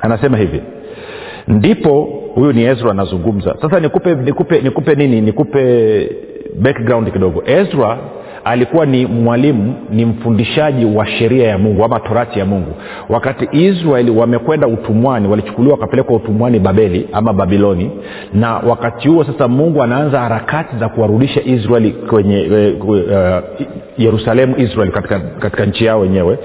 Anasema 0.00 0.36
hivi 0.38 0.62
ndipo 1.48 2.08
huyu 2.34 2.52
ni 2.52 2.64
ezra 2.64 2.90
anazungumza. 2.90 3.56
Sasa 3.62 3.80
nikupe 3.80 4.14
nikupe 4.14 4.60
nikupe 4.60 4.94
nini? 4.94 5.20
Nikupe 5.20 6.10
background 6.60 7.12
kidogo. 7.12 7.42
Ezra 7.46 7.98
alikuwa 8.44 8.86
ni 8.86 9.06
mwalimu 9.06 9.74
ni 9.90 10.04
mfundishaji 10.04 10.84
wa 10.84 11.06
sheria 11.06 11.48
ya 11.48 11.58
mungu 11.58 11.84
ama 11.84 12.00
torati 12.00 12.38
ya 12.38 12.44
mungu. 12.44 12.74
Wakati 13.08 13.48
israeli 13.52 14.10
wamekwenda 14.10 14.66
utumwani 14.66 15.28
walichukuliwa 15.28 15.74
wakapelekwa 15.74 16.16
utumwani 16.16 16.58
babeli 16.58 17.08
ama 17.12 17.32
babiloni. 17.32 17.90
Na 18.34 18.56
wakati 18.56 19.08
huo 19.08 19.24
sasa 19.24 19.48
mungu 19.48 19.82
anaanza 19.82 20.20
harakati 20.20 20.76
za 20.76 20.88
kuwarudisha 20.88 21.40
israeli 21.44 21.90
kwenye 21.90 22.72
uh, 22.80 23.42
yerusalemu 23.98 24.54
israeli 24.58 24.92
katika, 24.92 25.18
katika 25.20 25.66
nchi 25.66 25.84
yao 25.84 26.00
wenyewe 26.00 26.38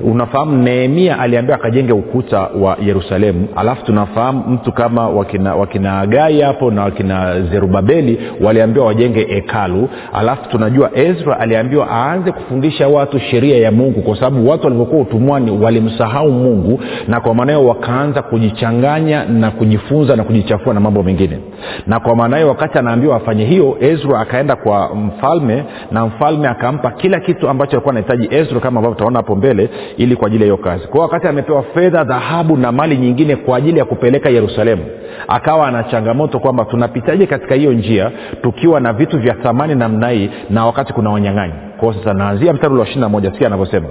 unafahamu 0.00 0.56
nehemia 0.62 1.18
aliambiwa 1.18 1.58
akajenge 1.58 1.92
ukuta 1.92 2.40
wa 2.40 2.76
yerusalemu. 2.86 3.48
Alafu 3.56 3.84
tunafahamu 3.84 4.44
mtu 4.48 4.72
kama 4.72 5.08
wakina, 5.08 5.54
wakina 5.54 5.98
agai 6.00 6.40
hapo 6.40 6.70
na 6.70 6.82
wakina 6.82 7.40
zerubabeli 7.42 8.18
waliambiwa 8.40 8.86
wajenge 8.86 9.24
hekalu. 9.24 9.88
Alafu 10.12 10.48
tunajua 10.48 10.90
ezra 10.98 11.40
aliambiwa 11.40 11.88
aanze 11.90 12.32
kufundisha 12.32 12.88
watu 12.88 13.18
sheria 13.18 13.56
ya 13.56 13.72
mungu 13.72 14.02
kwa 14.02 14.16
sababu 14.16 14.48
watu 14.48 14.64
walivyokuwa 14.64 15.02
utumwani 15.02 15.50
walimsahau 15.50 16.30
mungu 16.30 16.80
na 17.08 17.20
kwa 17.20 17.34
maana 17.34 17.52
hiyo 17.52 17.66
wakaanza 17.68 18.22
kujichanganya 18.22 19.24
na 19.24 19.50
kujifunza 19.50 20.16
na 20.16 20.24
kujichafua 20.24 20.74
na 20.74 20.80
mambo 20.80 21.02
mengine. 21.02 21.38
Na 21.86 22.00
kwa 22.00 22.16
maana 22.16 22.36
hiyo 22.36 22.48
wakati 22.48 22.78
anaambiwa 22.78 23.16
afanye 23.16 23.44
hiyo 23.44 23.76
ezra 23.80 24.20
akaenda 24.20 24.56
kwa 24.56 24.94
mfalme 24.94 25.64
na 25.90 26.06
mfalme 26.06 26.48
akampa 26.48 26.90
kila 26.90 27.20
kitu 27.20 27.48
ambacho 27.48 27.72
alikuwa 27.72 27.92
anahitaji. 27.94 28.28
Ezra 28.30 28.60
kama 28.60 28.78
ambavyo 28.80 28.94
tutaona 28.94 29.18
hapo 29.18 29.36
mbele 29.36 29.68
ili 29.96 30.16
kwa 30.16 30.26
ajili 30.26 30.42
ya 30.42 30.46
hiyo 30.46 30.56
kazi. 30.56 30.86
Kwao 30.88 31.02
wakati 31.02 31.28
amepewa 31.28 31.62
fedha 31.62 32.04
dhahabu 32.04 32.56
na 32.56 32.72
mali 32.72 32.96
nyingine 32.96 33.36
kwa 33.36 33.56
ajili 33.58 33.78
ya 33.78 33.84
kupeleka 33.84 34.30
yerusalemu 34.30 34.84
akawa 35.28 35.68
ana 35.68 35.82
changamoto 35.82 36.38
kwamba 36.38 36.64
tunapitaje 36.64 37.26
katika 37.26 37.54
hiyo 37.54 37.72
njia 37.72 38.10
tukiwa 38.42 38.80
na 38.80 38.92
vitu 38.92 39.18
vya 39.18 39.34
thamani 39.34 39.74
namna 39.74 40.08
hii 40.08 40.30
na 40.50 40.66
wakati 40.66 40.92
kuna 40.92 41.10
wanyang'anyi. 41.10 41.52
Kwao 41.80 41.92
sasa 41.94 42.14
naanzia 42.14 42.52
mstari 42.52 42.74
wa 42.74 42.86
ishiri 42.88 43.06
moja 43.08 43.30
sikia 43.32 43.46
anavyosema. 43.46 43.88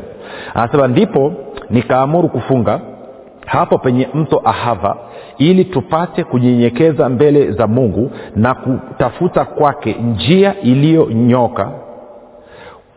Anasema 0.54 0.88
ndipo 0.88 1.34
nikaamuru 1.70 2.30
kufunga 2.30 2.80
hapo 3.46 3.78
penye 3.78 4.08
mto 4.14 4.42
ahava 4.46 4.98
ili 5.38 5.66
tupate 5.66 6.24
kujinyenyekeza 6.24 7.10
mbele 7.10 7.52
za 7.52 7.68
mungu 7.68 8.12
na 8.36 8.54
kutafuta 8.54 9.46
kwake 9.46 9.94
njia 9.94 10.62
iliyonyoka 10.62 11.72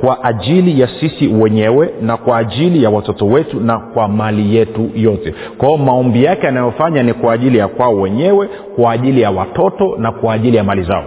kwa 0.01 0.25
ajili 0.25 0.81
ya 0.81 0.89
sisi 1.01 1.27
wenyewe 1.29 1.91
na 2.03 2.17
kwa 2.17 2.39
ajili 2.39 2.83
ya 2.83 2.91
watoto 2.91 3.27
wetu 3.27 3.61
na 3.61 3.79
kwa 3.79 4.09
mali 4.09 4.57
yetu 4.57 4.91
yote. 4.95 5.35
Kwao 5.59 5.77
maombi 5.77 6.25
yake 6.25 6.49
anayofanya 6.49 7.03
ni 7.03 7.13
kwa 7.15 7.33
ajili 7.33 7.59
ya 7.59 7.69
kwao 7.69 7.95
wenyewe 8.01 8.49
kwa 8.77 8.93
ajili 8.93 9.21
ya 9.21 9.31
watoto 9.31 9.97
na 9.99 10.13
kwa 10.13 10.35
ajili 10.35 10.57
ya 10.57 10.65
mali 10.65 10.83
zao. 10.83 11.05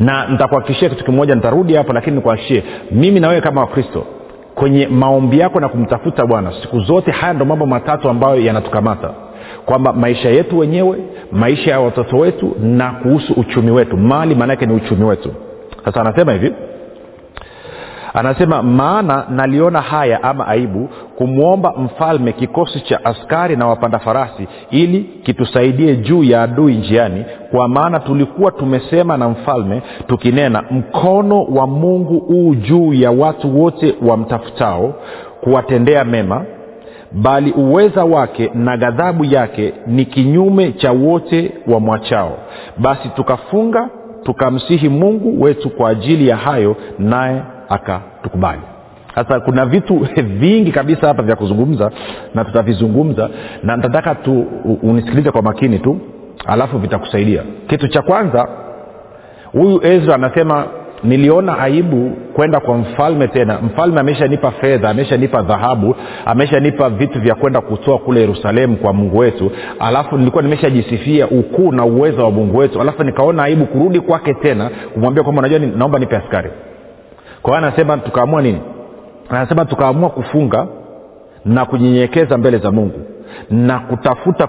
Na 0.00 0.28
nitakuhakikishia 0.28 0.88
kitu 0.88 1.04
kimoja 1.04 1.34
nitarudi 1.34 1.74
hapo 1.74 1.92
lakini 1.92 2.16
nikuhakikishie 2.16 2.62
mimi 2.90 3.20
na 3.20 3.28
wewe 3.28 3.40
kama 3.40 3.60
wakristo 3.60 4.04
kwenye 4.54 4.86
maombi 4.86 5.38
yako 5.38 5.60
na 5.60 5.68
kumtafuta 5.68 6.26
bwana 6.26 6.52
siku 6.62 6.80
zote 6.80 7.10
haya 7.10 7.32
ndo 7.32 7.44
mambo 7.44 7.66
matatu 7.66 8.08
ambayo 8.08 8.40
yanatukamata. 8.40 9.10
Kwamba 9.66 9.92
maisha 9.92 10.30
yetu 10.30 10.58
wenyewe 10.58 10.98
maisha 11.32 11.70
ya 11.70 11.80
watoto 11.80 12.16
wetu 12.18 12.56
na 12.60 12.90
kuhusu 12.90 13.32
uchumi 13.32 13.70
wetu. 13.70 13.96
Mali 13.96 14.34
maanaake 14.34 14.66
ni 14.66 14.72
uchumi 14.74 15.04
wetu. 15.04 15.30
Sasa 15.84 16.00
anasema 16.00 16.32
hivi 16.32 16.52
anasema 18.14 18.62
maana 18.62 19.26
naliona 19.30 19.80
haya 19.80 20.22
ama 20.22 20.46
aibu 20.46 20.88
kumwomba 21.18 21.72
mfalme 21.78 22.32
kikosi 22.32 22.80
cha 22.80 23.04
askari 23.04 23.56
na 23.56 23.66
wapanda 23.66 23.98
farasi 23.98 24.48
ili 24.70 25.00
kitusaidie 25.22 25.96
juu 25.96 26.24
ya 26.24 26.42
adui 26.42 26.74
njiani 26.74 27.24
kwa 27.50 27.68
maana 27.68 28.00
tulikuwa 28.00 28.50
tumesema 28.50 29.16
na 29.16 29.28
mfalme 29.28 29.82
tukinena 30.06 30.64
mkono 30.70 31.44
wa 31.44 31.66
mungu 31.66 32.18
huu 32.18 32.54
juu 32.54 32.92
ya 32.92 33.10
watu 33.10 33.60
wote 33.60 33.94
wamtafutao 34.06 34.94
kuwatendea 35.40 36.04
mema 36.04 36.44
bali 37.12 37.52
uweza 37.52 38.04
wake 38.04 38.50
na 38.54 38.76
ghadhabu 38.76 39.24
yake 39.24 39.72
ni 39.86 40.04
kinyume 40.04 40.72
cha 40.72 40.92
wote 40.92 41.52
wamwachao 41.66 42.38
basi 42.78 43.08
tukafunga 43.08 43.88
tukamsihi 44.22 44.88
mungu 44.88 45.42
wetu 45.42 45.70
kwa 45.70 45.90
ajili 45.90 46.28
ya 46.28 46.36
hayo 46.36 46.76
naye 46.98 47.42
akatukubali 47.74 48.60
sasa 49.14 49.40
kuna 49.40 49.66
vitu 49.66 50.06
vingi 50.40 50.72
kabisa 50.72 51.06
hapa 51.06 51.22
vya 51.22 51.36
kuzungumza 51.36 51.90
na 52.34 52.44
tutavizungumza 52.44 53.30
na 53.62 53.76
nitataka 53.76 54.14
tu 54.14 54.46
unisikilize 54.82 55.30
kwa 55.30 55.42
makini 55.42 55.78
tu 55.78 56.00
alafu 56.46 56.78
vitakusaidia. 56.78 57.42
Kitu 57.66 57.88
cha 57.88 58.02
kwanza 58.02 58.48
huyu 59.52 59.86
ezra 59.86 60.14
anasema 60.14 60.64
niliona 61.04 61.58
aibu 61.58 62.10
kwenda 62.34 62.60
kwa 62.60 62.76
mfalme 62.78 63.28
tena. 63.28 63.58
Mfalme 63.62 64.00
ameshanipa 64.00 64.50
fedha 64.50 64.90
ameshanipa 64.90 65.42
dhahabu 65.42 65.96
ameshanipa 66.26 66.90
vitu 66.90 67.20
vya 67.20 67.34
kwenda 67.34 67.60
kutoa 67.60 67.98
kule 67.98 68.20
yerusalemu 68.20 68.76
kwa 68.76 68.92
mungu 68.92 69.18
wetu. 69.18 69.50
Alafu 69.78 70.18
nilikuwa 70.18 70.42
nimeshajisifia 70.42 71.28
ukuu 71.28 71.72
na 71.72 71.84
uwezo 71.84 72.24
wa 72.24 72.30
mungu 72.30 72.56
wetu. 72.58 72.80
Alafu 72.80 73.04
nikaona 73.04 73.42
aibu 73.42 73.66
kurudi 73.66 74.00
kwake 74.00 74.34
tena 74.34 74.70
kumwambia 74.94 75.22
kwamba 75.22 75.40
unajua 75.40 75.58
naomba 75.58 75.98
nipe 75.98 76.16
askari 76.16 76.50
kwa 77.44 77.56
hiyo 77.56 77.66
anasema 77.68 77.96
tukaamua 77.96 78.42
nini? 78.42 78.60
Anasema 79.28 79.64
tukaamua 79.64 80.10
kufunga 80.10 80.66
na 81.44 81.64
kunyenyekeza 81.64 82.38
mbele 82.38 82.58
za 82.58 82.70
mungu 82.70 83.00
na 83.50 83.78
kutafuta 83.78 84.48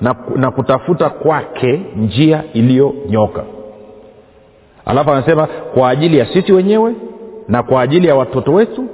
na, 0.00 0.14
na 0.36 0.50
kutafuta 0.50 1.10
kwake 1.10 1.80
njia 1.96 2.42
iliyonyoka. 2.52 3.44
Alafu 4.84 5.10
anasema 5.10 5.46
kwa 5.46 5.90
ajili 5.90 6.18
ya 6.18 6.26
sisi 6.26 6.52
wenyewe 6.52 6.94
na 7.48 7.62
kwa 7.62 7.82
ajili 7.82 8.06
ya 8.08 8.14
watoto 8.14 8.52
wetu 8.52 8.84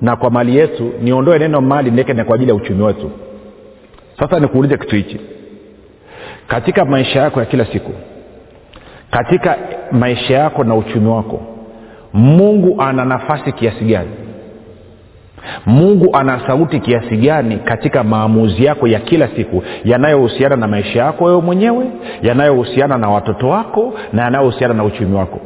na 0.00 0.16
kwa 0.16 0.30
mali 0.30 0.56
yetu 0.56 0.92
niondoe 1.02 1.38
neno 1.38 1.60
mali 1.60 1.90
niweke 1.90 2.12
na 2.14 2.24
kwa 2.24 2.34
ajili 2.34 2.50
ya 2.50 2.56
uchumi 2.56 2.82
wetu. 2.82 3.10
Sasa 4.18 4.40
nikuulize 4.40 4.76
kitu 4.76 4.96
hichi. 4.96 5.20
Katika 6.48 6.84
maisha 6.84 7.20
yako 7.20 7.40
ya 7.40 7.46
kila 7.46 7.64
siku 7.64 7.92
katika 9.10 9.56
maisha 9.92 10.34
yako 10.38 10.64
na 10.64 10.74
uchumi 10.74 11.08
wako 11.08 11.40
mungu 12.12 12.82
ana 12.82 13.04
nafasi 13.04 13.52
kiasi 13.52 13.84
gani? 13.84 14.10
Mungu 15.66 16.16
ana 16.16 16.40
sauti 16.46 16.80
kiasi 16.80 17.16
gani 17.16 17.56
katika 17.56 18.04
maamuzi 18.04 18.64
yako 18.64 18.88
ya 18.88 19.00
kila 19.00 19.28
siku 19.28 19.62
yanayohusiana 19.84 20.56
na 20.56 20.68
maisha 20.68 20.98
yako 21.04 21.24
wewe 21.24 21.40
mwenyewe 21.40 21.86
yanayohusiana 22.22 22.98
na 22.98 23.10
watoto 23.10 23.48
wako 23.48 23.94
na 24.12 24.22
yanayohusiana 24.22 24.74
na 24.74 24.84
uchumi 24.84 25.16
wako 25.16 25.40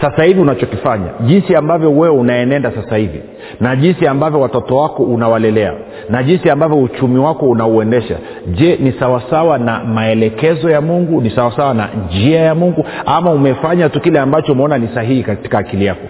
sasa 0.00 0.24
hivi 0.24 0.40
unachokifanya 0.40 1.06
jinsi 1.20 1.56
ambavyo 1.56 1.92
wewe 1.92 2.14
unaenenda 2.16 2.72
sasa 2.72 2.96
hivi 2.96 3.20
na 3.60 3.76
jinsi 3.76 4.06
ambavyo 4.06 4.40
watoto 4.40 4.76
wako 4.76 5.02
unawalelea 5.02 5.72
na 6.10 6.22
jinsi 6.22 6.50
ambavyo 6.50 6.78
uchumi 6.78 7.18
wako 7.18 7.46
unauendesha 7.46 8.16
je 8.46 8.76
ni 8.76 8.92
sawasawa 8.92 9.58
na 9.58 9.84
maelekezo 9.84 10.70
ya 10.70 10.80
mungu? 10.80 11.20
Ni 11.20 11.30
sawasawa 11.30 11.74
na 11.74 11.88
njia 12.06 12.40
ya 12.40 12.54
mungu? 12.54 12.84
Ama 13.06 13.30
umefanya 13.30 13.88
tu 13.88 14.00
kile 14.00 14.18
ambacho 14.20 14.52
umeona 14.52 14.78
ni 14.78 14.88
sahihi 14.94 15.22
katika 15.22 15.58
akili 15.58 15.84
yako? 15.84 16.06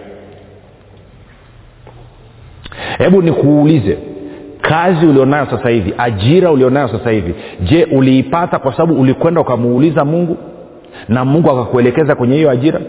Hebu 2.99 3.23
nikuulize 3.23 3.99
kazi 4.61 5.07
ulionayo 5.07 5.47
sasa 5.47 5.69
hivi 5.69 5.95
ajira 5.99 6.51
ulionayo 6.53 6.89
sasa 6.89 7.11
hivi 7.11 7.35
je 7.61 7.85
uliipata 7.93 8.59
kwa 8.59 8.73
sababu 8.73 9.01
ulikwenda 9.01 9.41
ukamuuliza 9.41 10.05
mungu 10.05 10.37
na 11.09 11.25
mungu 11.25 11.51
akakuelekeza 11.51 12.15
kwenye 12.15 12.37
hiyo 12.37 12.51
ajira 12.51 12.81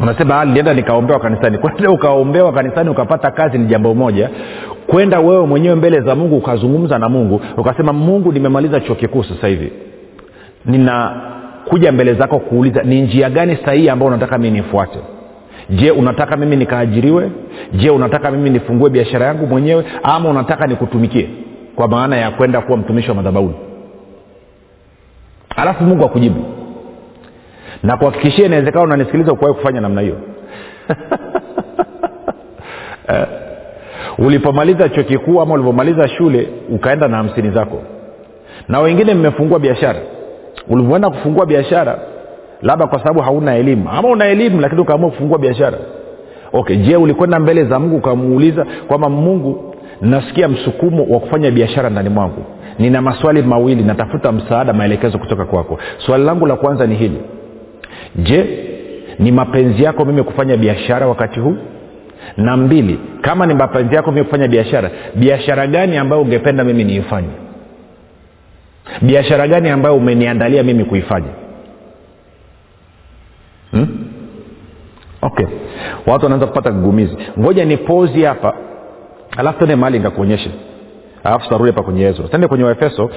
unasema 0.00 0.44
nilienda 0.44 0.74
nikaombewa 0.74 1.20
kanisani. 1.20 1.58
Kwenda 1.58 1.90
ukaombewa 1.90 2.52
kanisani 2.52 2.90
ukapata 2.90 3.30
kazi 3.30 3.58
ni 3.58 3.66
jambo 3.66 3.94
moja. 3.94 4.30
Kwenda 4.86 5.20
wewe 5.20 5.46
mwenyewe 5.46 5.74
mbele 5.74 6.00
za 6.00 6.14
mungu 6.14 6.36
ukazungumza 6.36 6.98
na 6.98 7.08
mungu 7.08 7.40
ukasema 7.56 7.92
mungu 7.92 8.32
nimemaliza 8.32 8.80
chuo 8.80 8.94
kikuu 8.94 9.22
sasa 9.24 9.46
hivi. 9.48 9.72
Ninakuja 10.66 11.92
mbele 11.92 12.14
zako 12.14 12.38
kuuliza 12.38 12.82
ni 12.82 13.00
njia 13.02 13.30
gani 13.30 13.58
sahihi 13.64 13.88
ambayo 13.90 14.08
unataka 14.08 14.38
mii 14.38 14.50
nifuate 14.50 14.98
je 15.70 15.90
unataka 15.90 16.36
mimi 16.36 16.56
nikaajiriwe? 16.56 17.30
Je 17.72 17.90
unataka 17.90 18.30
mimi 18.30 18.50
nifungue 18.50 18.90
biashara 18.90 19.26
yangu 19.26 19.46
mwenyewe? 19.46 19.84
Ama 20.02 20.28
unataka 20.28 20.66
nikutumikie 20.66 21.28
kwa 21.76 21.88
maana 21.88 22.16
ya 22.16 22.30
kwenda 22.30 22.60
kuwa 22.60 22.78
mtumishi 22.78 23.08
wa 23.08 23.14
madhabauni 23.14 23.54
alafu 25.56 25.84
mungu 25.84 26.04
akujibu 26.04 26.44
na 27.82 27.96
kuhakikishia 27.96 28.46
inawezekana 28.46 28.84
unanisikiliza 28.84 29.32
ukuwahi 29.32 29.56
kufanya 29.56 29.80
namna 29.80 30.00
hiyo. 30.00 30.16
Eh, 33.08 33.26
ulipomaliza 34.18 34.88
chuo 34.88 35.02
kikuu 35.04 35.40
ama 35.40 35.54
ulipomaliza 35.54 36.08
shule 36.08 36.48
ukaenda 36.70 37.08
na 37.08 37.16
hamsini 37.16 37.50
zako. 37.50 37.82
Na 38.68 38.80
wengine 38.80 39.14
mmefungua 39.14 39.58
biashara. 39.58 39.98
Ulivyoenda 40.68 41.10
kufungua 41.10 41.46
biashara 41.46 41.98
labda 42.62 42.86
kwa 42.86 42.98
sababu 42.98 43.20
hauna 43.20 43.54
elimu. 43.56 43.88
Ama 43.90 44.08
una 44.08 44.26
elimu 44.26 44.60
lakini 44.60 44.80
ukaamua 44.80 45.10
kufungua 45.10 45.38
biashara. 45.38 45.78
Okay 46.52 46.76
je 46.76 46.96
ulikwenda 46.96 47.38
mbele 47.40 47.64
za 47.64 47.78
mungu 47.78 47.96
ukamuuliza 47.96 48.66
kwamba 48.88 49.08
mungu 49.08 49.74
nasikia 50.00 50.48
msukumo 50.48 51.06
wa 51.10 51.20
kufanya 51.20 51.50
biashara 51.50 51.90
ndani 51.90 52.08
mwangu. 52.08 52.44
Nina 52.78 53.02
maswali 53.02 53.42
mawili 53.42 53.82
natafuta 53.82 54.32
msaada 54.32 54.72
maelekezo 54.72 55.18
kutoka 55.18 55.44
kwako. 55.44 55.78
Swali 55.98 56.24
langu 56.24 56.46
la 56.46 56.56
kwanza 56.56 56.86
ni 56.86 56.94
hili 56.94 57.20
je 58.16 58.68
ni 59.18 59.32
mapenzi 59.32 59.82
yako 59.82 60.04
mimi 60.04 60.22
kufanya 60.22 60.56
biashara 60.56 61.06
wakati 61.08 61.40
huu? 61.40 61.56
Na 62.36 62.56
mbili 62.56 62.98
kama 63.20 63.46
ni 63.46 63.54
mapenzi 63.54 63.94
yako 63.94 64.12
mimi 64.12 64.24
kufanya 64.24 64.48
biashara 64.48 64.90
biashara 65.14 65.66
gani 65.66 65.96
ambayo 65.96 66.22
ungependa 66.22 66.64
mimi 66.64 66.84
niifanye? 66.84 67.28
Biashara 69.02 69.48
gani 69.48 69.68
ambayo 69.68 69.96
umeniandalia 69.96 70.62
mimi 70.62 70.84
kuifanya? 70.84 71.28
Hmm? 73.70 73.88
okay. 75.22 75.46
Watu 76.06 76.24
wanaanza 76.24 76.46
kupata 76.46 76.70
kigumizi. 76.72 77.16
Ngoja 77.40 77.64
ni 77.64 77.76
pozi 77.76 78.22
hapa 78.22 78.54
alafu 79.36 79.58
tende 79.58 79.76
mahali 79.76 79.98
nikakuonyeshe 79.98 80.50
alafu 81.24 81.44
tutarudi 81.44 81.70
hapa 81.70 81.82
kwenye 81.82 82.04
ezra. 82.04 82.28
Tende 82.28 82.48
kwenye 82.48 82.64
waefeso 82.64 83.10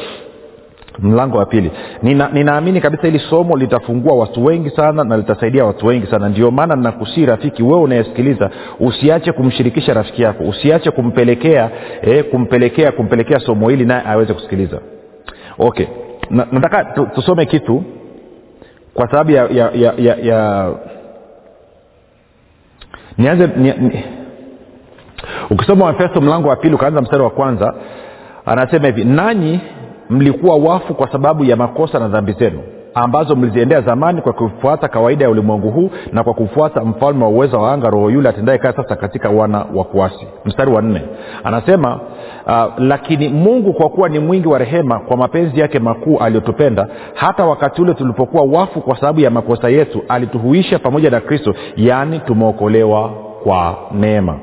mlango 1.00 1.38
wa 1.38 1.46
pili. 1.46 1.72
Nina, 2.04 2.30
ninaamini 2.34 2.82
kabisa 2.82 3.02
hili 3.08 3.20
somo 3.20 3.58
litafungua 3.58 4.16
watu 4.16 4.46
wengi 4.46 4.70
sana 4.70 5.04
na 5.04 5.18
litasaidia 5.18 5.66
watu 5.66 5.88
wengi 5.88 6.08
sana. 6.08 6.30
Ndio 6.30 6.52
maana 6.52 6.76
nakusii 6.76 7.26
rafiki 7.26 7.64
wewe 7.64 7.82
unayesikiliza 7.82 8.50
usiache 8.80 9.32
kumshirikisha 9.32 9.94
rafiki 9.94 10.22
yako. 10.22 10.44
Usiache 10.44 10.92
kumpelekea 10.92 11.70
eh, 12.02 12.24
kumpelekea 12.32 12.92
kumpelekea 12.92 13.40
somo 13.40 13.70
hili 13.70 13.86
naye 13.86 14.02
aweze 14.08 14.34
kusikiliza. 14.34 14.80
Okay. 15.60 15.86
Na, 16.30 16.48
nataka 16.52 16.84
tusome 17.16 17.46
kitu 17.46 17.84
kwa 18.94 19.12
sababu 19.12 19.32
ya, 19.32 19.48
ya, 19.52 19.72
ya, 19.74 19.94
ya, 19.98 20.16
ya 20.16 20.70
nianze 23.18 23.48
ni, 23.48 23.72
ni, 23.74 24.04
ukisoma 25.50 25.86
waefeso 25.86 26.22
mlango 26.22 26.48
wa 26.50 26.56
pili 26.56 26.76
ukaanza 26.76 27.02
mstari 27.02 27.24
wa 27.24 27.30
kwanza 27.30 27.74
anasema 28.46 28.86
hivi 28.88 29.04
nanyi 29.04 29.60
mlikuwa 30.10 30.56
wafu 30.56 30.94
kwa 30.94 31.12
sababu 31.12 31.44
ya 31.44 31.56
makosa 31.56 32.00
na 32.00 32.08
dhambi 32.08 32.32
zenu 32.32 32.60
ambazo 32.98 33.36
mliziendea 33.36 33.82
zamani 33.82 34.22
kwa 34.22 34.34
kufuata 34.34 34.88
kawaida 34.88 35.26
ya 35.26 35.32
ulimwengu 35.32 35.72
huu 35.72 35.89
na 36.12 36.24
kwa 36.24 36.34
kufuata 36.34 36.82
mfalme 36.82 37.24
wa 37.24 37.30
uwezo 37.30 37.58
wa 37.62 37.74
anga 37.74 37.89
roho 37.89 38.10
yule 38.10 38.30
atendaye 38.30 38.58
kaa 38.58 38.74
sasa 38.74 38.96
katika 38.96 39.30
wana 39.30 39.65
wa 39.76 39.84
kuasi. 39.84 40.28
Mstari 40.46 40.72
wa 40.72 40.82
nne. 40.82 41.02
Anasema 41.44 42.00
uh, 42.48 42.65
lakini 42.78 43.30
mungu 43.30 43.74
kwa 43.74 43.89
kuwa 43.89 44.10
ni 44.10 44.20
mwingi 44.20 44.48
wa 44.48 44.58
rehema 44.58 45.00
kwa 45.00 45.18
mapenzi 45.18 45.60
yake 45.60 45.80
makuu 45.80 46.18
aliyotupenda 46.18 46.88
hata 47.13 47.46
wakati 47.46 47.82
ule 47.82 47.94
tulipokuwa 47.94 48.44
wafu 48.44 48.82
kwa 48.82 48.96
sababu 49.00 49.20
ya 49.20 49.30
makosa 49.30 49.70
yetu 49.70 50.02
alituhuisha 50.08 50.80
pamoja 50.80 51.10
na 51.10 51.20
kristo 51.22 51.56
yaani 51.78 52.20
tumeokolewa 52.20 53.10
kwa 53.44 53.78
neema 53.91 54.36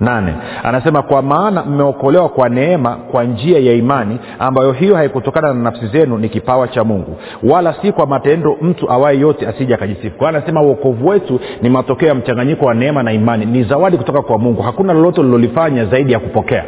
nane. 0.00 0.34
Anasema 0.62 1.02
kwa 1.02 1.22
maana 1.22 1.62
mmeokolewa 1.64 2.28
kwa 2.28 2.48
neema 2.48 2.96
kwa 2.96 3.24
njia 3.24 3.58
ya 3.58 3.72
imani 3.72 4.18
ambayo 4.38 4.72
hiyo 4.72 4.96
haikutokana 4.96 5.48
na 5.54 5.54
nafsi 5.70 5.86
zenu 5.86 6.18
ni 6.18 6.28
kipawa 6.28 6.68
cha 6.68 6.84
mungu. 6.84 7.16
Wala 7.42 7.74
si 7.82 7.92
kwa 7.92 8.06
matendo 8.06 8.56
mtu 8.62 8.90
awaye 8.92 9.18
yote 9.20 9.46
asija 9.48 9.74
akajisifu. 9.74 10.16
Kwao 10.18 10.28
anasema 10.28 10.62
uokovu 10.62 11.08
wetu 11.08 11.40
ni 11.62 11.70
matokeo 11.70 12.08
ya 12.08 12.14
mchanganyiko 12.14 12.64
wa 12.66 12.74
neema 12.74 13.02
na 13.02 13.12
imani. 13.12 13.46
Ni 13.46 13.62
zawadi 13.64 13.96
kutoka 13.96 14.22
kwa 14.22 14.38
mungu. 14.38 14.62
Hakuna 14.62 14.92
lolote 14.92 15.22
lilolifanya 15.22 15.84
zaidi 15.84 16.12
ya 16.12 16.18
kupokea. 16.18 16.64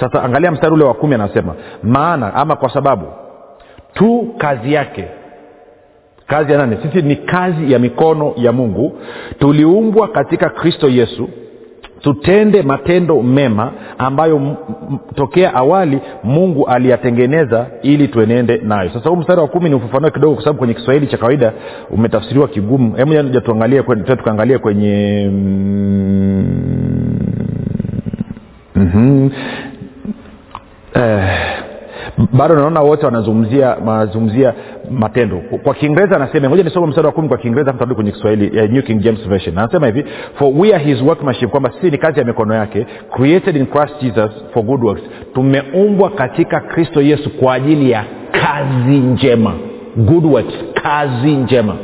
Sasa 0.00 0.22
angalia 0.22 0.50
mstari 0.52 0.74
ule 0.74 0.84
wa 0.84 0.94
kumi 0.94 1.14
anasema 1.14 1.54
maana 1.82 2.34
ama 2.34 2.56
kwa 2.56 2.70
sababu 2.70 3.06
tu 3.94 4.34
kazi 4.38 4.72
yake 4.72 5.04
kazi 6.26 6.52
ya 6.52 6.58
nane 6.58 6.78
sisi 6.82 7.02
ni 7.02 7.16
kazi 7.16 7.72
ya 7.72 7.78
mikono 7.78 8.32
ya 8.36 8.52
mungu. 8.52 8.98
Tuliumbwa 9.38 10.08
katika 10.08 10.48
kristo 10.48 10.88
yesu 10.88 11.28
tutende 12.04 12.62
matendo 12.62 13.22
mema 13.22 13.72
ambayo 13.98 14.36
m- 14.36 14.54
m- 14.90 14.98
tokea 15.14 15.54
awali 15.54 15.98
mungu 16.24 16.66
aliyatengeneza 16.66 17.66
ili 17.82 18.08
tuenende 18.08 18.56
nayo 18.56 18.90
sasa 18.90 19.08
huu 19.10 19.16
mstari 19.16 19.40
wa 19.40 19.48
kumi 19.48 19.68
ni 19.68 19.74
ufafanue 19.74 20.10
kidogo 20.10 20.34
kwa 20.34 20.44
sababu 20.44 20.58
kwenye 20.58 20.74
kiswahili 20.74 21.06
cha 21.06 21.16
kawaida 21.16 21.52
umetafsiriwa 21.90 22.48
kigumu 22.48 22.94
hebu 22.96 23.12
ja 23.14 23.40
tuangalie 23.40 23.82
kwenye, 23.82 24.02
tukaangalie 24.02 24.58
kwenye 24.58 25.26
mm-hmm. 28.76 29.30
eh, 30.94 31.38
bado 32.32 32.54
naona 32.54 32.80
wote 32.80 33.06
wanazungumzia 33.06 33.68
wanazungumzia 33.86 34.54
matendo. 34.90 35.42
Kwa 35.62 35.74
kiingereza 35.74 36.16
anasema 36.16 36.48
ngoja 36.48 36.62
nisome 36.62 36.86
mstari 36.86 37.06
wa 37.06 37.12
kumi 37.12 37.28
kwa 37.28 37.38
kiingereza 37.38 37.72
tarudi 37.72 37.94
kwenye 37.94 38.12
kiswahili 38.12 38.58
ya 38.58 38.66
new 38.66 38.82
king 38.82 39.00
james 39.00 39.28
version. 39.28 39.58
Anasema 39.58 39.86
hivi 39.86 40.04
for 40.34 40.52
we 40.56 40.74
are 40.74 40.84
his 40.84 41.02
workmanship 41.02 41.50
kwamba 41.50 41.72
sisi 41.72 41.90
ni 41.90 41.98
kazi 41.98 42.18
ya 42.20 42.24
mikono 42.26 42.54
yake 42.54 42.86
created 43.16 43.56
in 43.56 43.66
christ 43.66 44.02
jesus 44.02 44.30
for 44.54 44.62
good 44.62 44.84
works. 44.84 45.02
Tumeumbwa 45.34 46.10
katika 46.10 46.60
kristo 46.60 47.02
yesu 47.02 47.30
kwa 47.30 47.54
ajili 47.54 47.90
ya 47.90 48.04
kazi 48.32 48.98
njema. 48.98 49.52
Good 49.96 50.24
works 50.24 50.54
kazi 50.82 51.30
njema. 51.36 51.76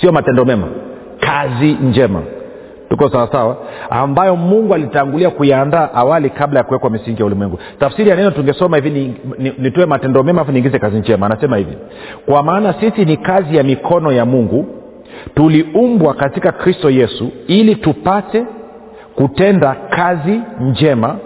Sio 0.00 0.12
matendo 0.12 0.44
mema 0.44 0.68
kazi 1.20 1.72
njema 1.72 2.22
tuko 2.92 3.08
sawasawa 3.10 3.56
ambayo 3.90 4.36
mungu 4.36 4.74
alitangulia 4.74 5.30
kuyaandaa 5.30 5.88
awali 5.94 6.30
kabla 6.30 6.58
ya 6.60 6.64
kuwekwa 6.64 6.90
misingi 6.90 7.20
ya 7.20 7.26
ulimwengu. 7.26 7.58
Tafsiri 7.78 8.10
ya 8.10 8.16
neno 8.16 8.30
tungesoma 8.30 8.76
hivi 8.76 8.90
ni, 8.90 9.52
ni 9.58 9.86
matendo 9.86 10.22
mema 10.22 10.42
afu 10.42 10.52
niingize 10.52 10.78
kazi 10.78 10.96
njema. 10.98 11.26
Anasema 11.26 11.56
hivi 11.56 11.76
kwa 12.26 12.42
maana 12.42 12.74
sisi 12.80 13.04
ni 13.04 13.16
kazi 13.16 13.56
ya 13.56 13.62
mikono 13.62 14.12
ya 14.12 14.24
mungu 14.24 14.66
tuliumbwa 15.34 16.14
katika 16.14 16.52
kristo 16.52 16.90
yesu 16.90 17.28
ili 17.46 17.76
tupate 17.76 18.44
kutenda 19.14 19.76
kazi 19.90 20.40
njema 20.60 21.16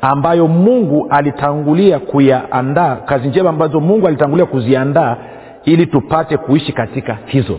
ambayo 0.00 0.48
mungu 0.48 1.06
alitangulia 1.10 1.98
kuyaandaa 1.98 2.96
kazi 2.96 3.28
njema 3.28 3.50
ambazo 3.50 3.80
mungu 3.80 4.06
alitangulia 4.06 4.46
kuziandaa 4.46 5.16
ili 5.64 5.86
tupate 5.86 6.36
kuishi 6.36 6.72
katika 6.72 7.18
hizo 7.26 7.58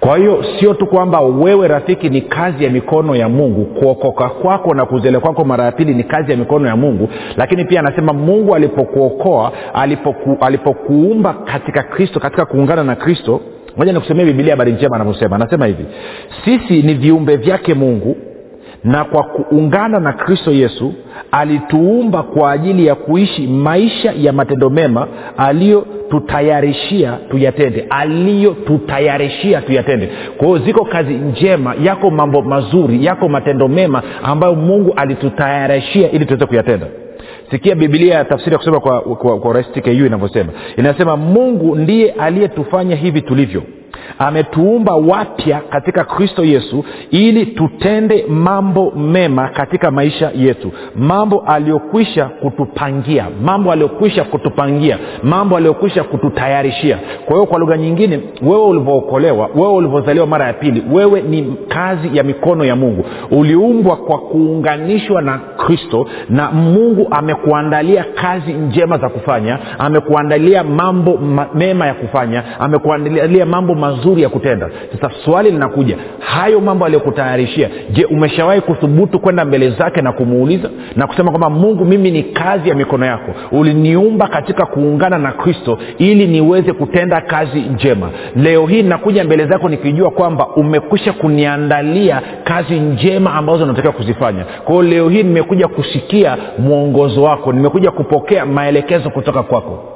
kwa 0.00 0.18
hiyo 0.18 0.44
sio 0.60 0.74
tu 0.74 0.86
kwamba 0.86 1.20
wewe 1.20 1.68
rafiki 1.68 2.08
ni 2.08 2.20
kazi 2.20 2.64
ya 2.64 2.70
mikono 2.70 3.16
ya 3.16 3.28
mungu 3.28 3.64
kuokoka 3.64 4.28
kwako 4.28 4.74
na 4.74 4.86
kuzele 4.86 5.18
kwako 5.18 5.44
mara 5.44 5.64
ya 5.64 5.72
pili 5.72 5.94
ni 5.94 6.04
kazi 6.04 6.30
ya 6.30 6.36
mikono 6.36 6.68
ya 6.68 6.76
mungu 6.76 7.08
lakini 7.36 7.64
pia 7.64 7.80
anasema 7.80 8.12
mungu 8.12 8.54
alipokuokoa 8.54 9.52
alipoku, 9.74 10.36
alipokuumba 10.40 11.32
katika 11.34 11.82
kristo 11.82 12.20
katika 12.20 12.44
kuungana 12.44 12.84
na 12.84 12.96
kristo 12.96 13.40
moja 13.76 13.92
nikusomea 13.92 14.24
bibilia 14.26 14.52
habari 14.52 14.72
njema 14.72 14.96
anavyosema. 14.96 15.36
Anasema 15.36 15.66
hivi 15.66 15.84
sisi 16.44 16.82
ni 16.82 16.94
viumbe 16.94 17.36
vyake 17.36 17.74
mungu 17.74 18.16
na 18.84 19.04
kwa 19.04 19.22
kuungana 19.22 20.00
na 20.00 20.12
kristo 20.12 20.52
yesu 20.52 20.94
alituumba 21.30 22.22
kwa 22.22 22.52
ajili 22.52 22.86
ya 22.86 22.94
kuishi 22.94 23.46
maisha 23.46 24.12
ya 24.16 24.32
matendo 24.32 24.70
mema 24.70 25.06
aliyotutayarishia 25.36 27.18
tuyatende. 27.30 27.86
Aliyotutayarishia 27.90 29.60
tuyatende. 29.60 30.08
Kwa 30.36 30.46
hiyo 30.46 30.58
ziko 30.58 30.84
kazi 30.84 31.14
njema 31.14 31.74
yako 31.82 32.10
mambo 32.10 32.42
mazuri 32.42 33.04
yako 33.04 33.28
matendo 33.28 33.68
mema 33.68 34.02
ambayo 34.22 34.54
mungu 34.54 34.92
alitutayarishia 34.96 36.10
ili 36.10 36.26
tuweze 36.26 36.46
kuyatenda. 36.46 36.86
Sikia 37.50 37.74
bibilia 37.74 38.14
ya 38.14 38.24
tafsiri 38.24 38.52
ya 38.52 38.58
kusema 38.58 38.80
kwa, 38.80 39.00
kwa, 39.00 39.40
kwa 39.40 39.52
rahisi 39.54 39.80
tku 39.80 39.90
inavyosema. 39.90 40.52
Inasema 40.76 41.16
mungu 41.16 41.76
ndiye 41.76 42.10
aliyetufanya 42.12 42.96
hivi 42.96 43.22
tulivyo 43.22 43.62
ametuumba 44.18 44.94
wapya 44.94 45.60
katika 45.70 46.04
kristo 46.04 46.44
yesu 46.44 46.84
ili 47.10 47.46
tutende 47.46 48.24
mambo 48.28 48.90
mema 48.90 49.48
katika 49.48 49.90
maisha 49.90 50.30
yetu. 50.36 50.72
Mambo 50.96 51.40
aliyokwisha 51.46 52.24
kutupangia 52.24 53.26
mambo 53.44 53.72
aliyokwisha 53.72 54.24
kutupangia 54.24 54.98
mambo 55.22 55.56
aliyokwisha 55.56 56.04
kututayarishia. 56.04 56.98
Kwa 57.26 57.34
hiyo 57.36 57.46
kwa 57.46 57.58
lugha 57.58 57.76
nyingine 57.76 58.20
wewe 58.42 58.64
ulivyookolewa 58.64 59.48
wewe 59.54 59.72
ulivyozaliwa 59.72 60.26
mara 60.26 60.46
ya 60.46 60.52
pili 60.52 60.82
wewe 60.92 61.22
ni 61.22 61.56
kazi 61.68 62.16
ya 62.16 62.22
mikono 62.22 62.64
ya 62.64 62.76
mungu. 62.76 63.04
Uliumbwa 63.30 63.96
kwa 63.96 64.18
kuunganishwa 64.18 65.22
na 65.22 65.38
kristo 65.38 66.06
na 66.30 66.50
mungu 66.50 67.08
amekuandalia 67.10 68.04
kazi 68.14 68.52
njema 68.52 68.98
za 68.98 69.08
kufanya 69.08 69.58
amekuandalia 69.78 70.64
mambo 70.64 71.16
ma- 71.16 71.46
mema 71.54 71.86
ya 71.86 71.94
kufanya 71.94 72.42
amekuandalia 72.60 73.46
mambo 73.46 73.74
mazuri 73.84 74.22
ya 74.22 74.28
kutenda. 74.28 74.70
Sasa 75.00 75.14
swali 75.24 75.50
linakuja 75.50 75.96
hayo 76.18 76.60
mambo 76.60 76.84
aliyokutayarishia 76.84 77.68
je 77.90 78.04
umeshawahi 78.04 78.60
kuthubutu 78.60 79.18
kwenda 79.18 79.44
mbele 79.44 79.70
zake 79.70 80.02
na 80.02 80.12
kumuuliza? 80.12 80.70
Na 80.96 81.06
kusema 81.06 81.30
kwamba 81.30 81.50
mungu 81.50 81.84
mimi 81.84 82.10
ni 82.10 82.22
kazi 82.22 82.68
ya 82.68 82.74
mikono 82.74 83.06
yako. 83.06 83.34
Uliniumba 83.52 84.28
katika 84.28 84.66
kuungana 84.66 85.18
na 85.18 85.32
kristo 85.32 85.78
ili 85.98 86.26
niweze 86.26 86.72
kutenda 86.72 87.20
kazi 87.20 87.60
njema. 87.60 88.10
Leo 88.36 88.66
hii 88.66 88.82
nakuja 88.82 89.24
mbele 89.24 89.46
zako 89.46 89.68
nikijua 89.68 90.10
kwamba 90.10 90.46
umekwisha 90.48 91.12
kuniandalia 91.12 92.22
kazi 92.44 92.80
njema 92.80 93.34
ambazo 93.34 93.66
natakiwa 93.66 93.92
kuzifanya. 93.92 94.44
Kwao 94.64 94.82
leo 94.82 95.08
hii 95.08 95.22
nimekuja 95.22 95.68
kusikia 95.68 96.36
mwongozo 96.58 97.22
wako 97.22 97.52
nimekuja 97.52 97.90
kupokea 97.90 98.46
maelekezo 98.46 99.10
kutoka 99.10 99.42
kwako 99.42 99.93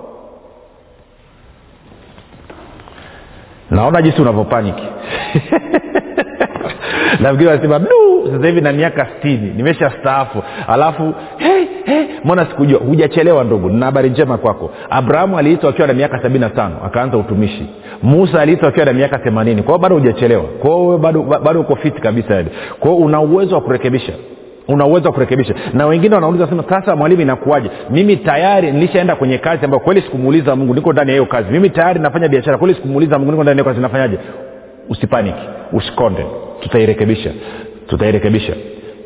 naona 3.70 4.02
jinsi 4.02 4.22
unavyopaniki 4.22 4.82
nafikiri 7.20 7.48
wanasema 7.48 7.78
du 7.78 7.88
sasa 8.32 8.46
hivi 8.46 8.60
na 8.60 8.72
miaka 8.72 9.06
stini 9.18 9.50
nimesha 9.56 9.90
staafu 10.00 10.42
alafu 10.68 11.14
hey, 11.38 11.64
hey, 11.84 12.04
mbona 12.24 12.46
sikujua? 12.46 12.80
Hujachelewa 12.80 13.44
ndugu 13.44 13.68
nina 13.68 13.86
habari 13.86 14.10
njema 14.10 14.38
kwako. 14.38 14.70
Abrahamu 14.90 15.38
aliitwa 15.38 15.70
akiwa 15.70 15.88
na 15.88 15.94
miaka 15.94 16.22
sabini 16.22 16.40
na 16.40 16.50
tano 16.50 16.76
akaanza 16.84 17.16
utumishi. 17.16 17.66
Musa 18.02 18.40
aliitwa 18.40 18.68
akiwa 18.68 18.86
na 18.86 18.92
miaka 18.92 19.18
themanini 19.18 19.62
kwao 19.62 19.78
bado 19.78 19.94
hujachelewa. 19.94 20.42
Kwao 20.42 20.98
bado, 20.98 21.22
bado 21.22 21.60
uko 21.60 21.76
fiti 21.76 22.00
kabisa 22.00 22.34
yani. 22.34 22.48
Kwao 22.80 22.96
una 22.96 23.20
uwezo 23.20 23.54
wa 23.54 23.60
kurekebisha 23.60 24.12
una 24.68 24.86
uwezo 24.86 25.12
kurekebisha. 25.12 25.54
Na 25.72 25.86
wengine 25.86 26.14
wanauliza 26.14 26.46
sema 26.46 26.64
sasa 26.68 26.96
mwalimu 26.96 27.22
inakuwaje? 27.22 27.70
Mimi 27.90 28.16
tayari 28.16 28.72
nilishaenda 28.72 29.16
kwenye 29.16 29.38
kazi 29.38 29.64
ambayo 29.64 29.80
kweli 29.80 30.02
sikumuuliza 30.02 30.56
mungu 30.56 30.74
niko 30.74 30.92
ndani 30.92 31.10
ya 31.10 31.14
hiyo 31.14 31.26
kazi. 31.26 31.50
Mimi 31.52 31.70
tayari 31.70 32.00
nafanya 32.00 32.28
biashara 32.28 32.58
kweli 32.58 32.74
sikumuuliza 32.74 33.18
mungu 33.18 33.30
niko 33.30 33.42
ndani 33.42 33.58
ya 33.58 33.64
kazi 33.64 33.80
nafanyaje? 33.80 34.18
Usipaniki. 34.88 35.38
Usikonde 35.72 36.26
tutairekebisha. 36.60 37.30
Tutairekebisha. 37.86 38.52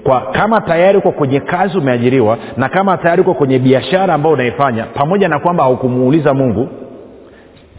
Kwa 0.05 0.21
kama 0.21 0.61
tayari 0.61 0.99
uko 0.99 1.13
kwenye 1.13 1.41
kazi 1.41 1.79
umeajiriwa 1.79 2.39
na 2.57 2.69
kama 2.69 2.97
tayari 2.97 3.21
uko 3.23 3.35
kwenye 3.35 3.59
biashara 3.59 4.15
ambayo 4.15 4.35
unaifanya 4.35 4.85
pamoja 4.85 5.29
na 5.29 5.39
kwamba 5.39 5.65
haukumuuliza 5.65 6.35
mungu 6.35 6.69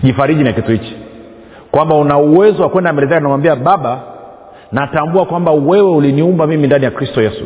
jifariji 0.03 0.43
na 0.43 0.53
kitu 0.53 0.71
hichi. 0.71 0.95
Kwamba 1.71 1.95
una 1.95 2.17
uwezo 2.17 2.63
wa 2.63 2.69
kwenda 2.69 2.93
mbele 2.93 3.19
namwambia 3.19 3.55
baba 3.55 4.01
natambua 4.71 5.25
kwamba 5.25 5.51
wewe 5.51 5.91
uliniumba 5.91 6.47
mimi 6.47 6.67
ndani 6.67 6.85
ya 6.85 6.91
kristo 6.91 7.21
yesu 7.21 7.43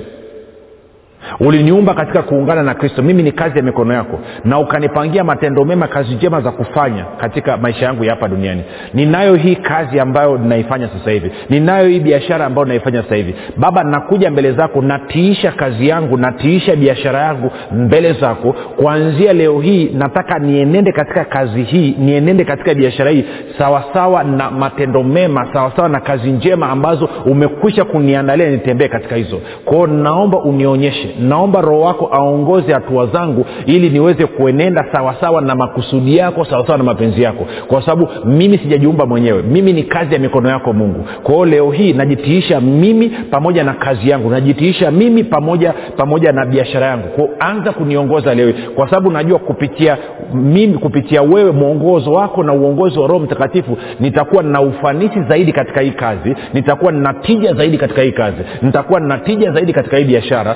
uliniumba 1.39 1.93
katika 1.93 2.21
kuungana 2.21 2.63
na 2.63 2.73
kristo. 2.73 3.01
Mimi 3.03 3.23
ni 3.23 3.31
kazi 3.31 3.57
ya 3.57 3.63
mikono 3.63 3.93
yako. 3.93 4.19
Na 4.45 4.59
ukanipangia 4.59 5.23
matendo 5.23 5.65
mema 5.65 5.87
kazi 5.87 6.15
njema 6.15 6.41
za 6.41 6.51
kufanya 6.51 7.05
katika 7.17 7.57
maisha 7.57 7.85
yangu 7.85 8.03
ya 8.03 8.09
hapa 8.11 8.27
duniani. 8.27 8.61
Ninayo 8.93 9.35
hii 9.35 9.55
kazi 9.55 9.99
ambayo 9.99 10.37
ninaifanya 10.37 10.87
sasa 10.87 11.11
hivi. 11.11 11.31
Ninayo 11.49 11.87
hii 11.87 11.99
biashara 11.99 12.45
ambayo 12.45 12.65
ninaifanya 12.65 13.03
sasa 13.03 13.15
hivi. 13.15 13.35
Baba 13.57 13.83
nakuja 13.83 14.31
mbele 14.31 14.51
zako 14.51 14.81
natiisha 14.81 15.51
kazi 15.51 15.87
yangu 15.87 16.17
natiisha 16.17 16.75
biashara 16.75 17.19
yangu 17.21 17.51
mbele 17.71 18.13
zako. 18.13 18.53
Kuanzia 18.53 19.33
leo 19.33 19.59
hii 19.59 19.89
nataka 19.93 20.39
nienende 20.39 20.91
katika 20.91 21.25
kazi 21.25 21.63
hii 21.63 21.95
nienende 21.99 22.45
katika 22.45 22.73
biashara 22.73 23.11
hii 23.11 23.25
sawasawa 23.57 24.23
na 24.23 24.51
matendo 24.51 25.03
mema 25.03 25.47
sawasawa 25.53 25.89
na 25.89 25.99
kazi 25.99 26.31
njema 26.31 26.69
ambazo 26.69 27.09
umekwisha 27.25 27.85
kuniandalia 27.85 28.49
nitembee 28.49 28.87
katika 28.87 29.15
hizo. 29.15 29.41
Kwao 29.65 29.87
naomba 29.87 30.37
unionyeshe 30.39 31.06
anifundishe 31.07 31.27
naomba 31.27 31.61
roho 31.61 31.81
wako 31.81 32.09
aongoze 32.11 32.73
hatua 32.73 33.05
zangu 33.07 33.45
ili 33.65 33.89
niweze 33.89 34.25
kuenenda 34.25 34.85
sawasawa 34.91 35.41
na 35.41 35.55
makusudi 35.55 36.17
yako 36.17 36.45
sawasawa 36.45 36.77
na 36.77 36.83
mapenzi 36.83 37.21
yako. 37.21 37.45
Kwa 37.67 37.81
sababu 37.81 38.09
mimi 38.25 38.57
sijajiumba 38.57 39.05
mwenyewe. 39.05 39.41
Mimi 39.41 39.73
ni 39.73 39.83
kazi 39.83 40.13
ya 40.13 40.19
mikono 40.19 40.49
yako 40.49 40.73
mungu. 40.73 41.05
Kwa 41.23 41.33
hiyo 41.33 41.45
leo 41.45 41.71
hii 41.71 41.93
najitiisha 41.93 42.61
mimi 42.61 43.09
pamoja 43.09 43.63
na 43.63 43.73
kazi 43.73 44.09
yangu. 44.09 44.29
Najitiisha 44.29 44.91
mimi 44.91 45.23
pamoja 45.23 45.73
pamoja 45.97 46.31
na 46.31 46.45
biashara 46.45 46.85
yangu. 46.87 47.07
Kwao 47.07 47.29
anza 47.39 47.71
kuniongoza 47.71 48.35
leo 48.35 48.53
kwa 48.75 48.89
sababu 48.89 49.11
najua 49.11 49.39
kupitia 49.39 49.97
mimi 50.33 50.73
kupitia 50.73 51.21
wewe 51.21 51.51
mwongozo 51.51 52.11
wako 52.11 52.43
na 52.43 52.53
uongozi 52.53 52.99
wa 52.99 53.07
roho 53.07 53.19
mtakatifu 53.19 53.77
nitakuwa 53.99 54.43
na 54.43 54.61
ufanisi 54.61 55.21
zaidi 55.29 55.51
katika 55.53 55.81
hii 55.81 55.91
kazi. 55.91 56.35
Nitakuwa 56.53 56.91
na 56.91 57.13
tija 57.13 57.53
zaidi 57.53 57.77
katika 57.77 58.01
hii 58.01 58.11
kazi. 58.11 58.37
Nitakuwa 58.61 58.99
na 58.99 59.17
tija 59.17 59.51
zaidi 59.51 59.73
katika 59.73 59.97
hii 59.97 60.03
biashara 60.03 60.55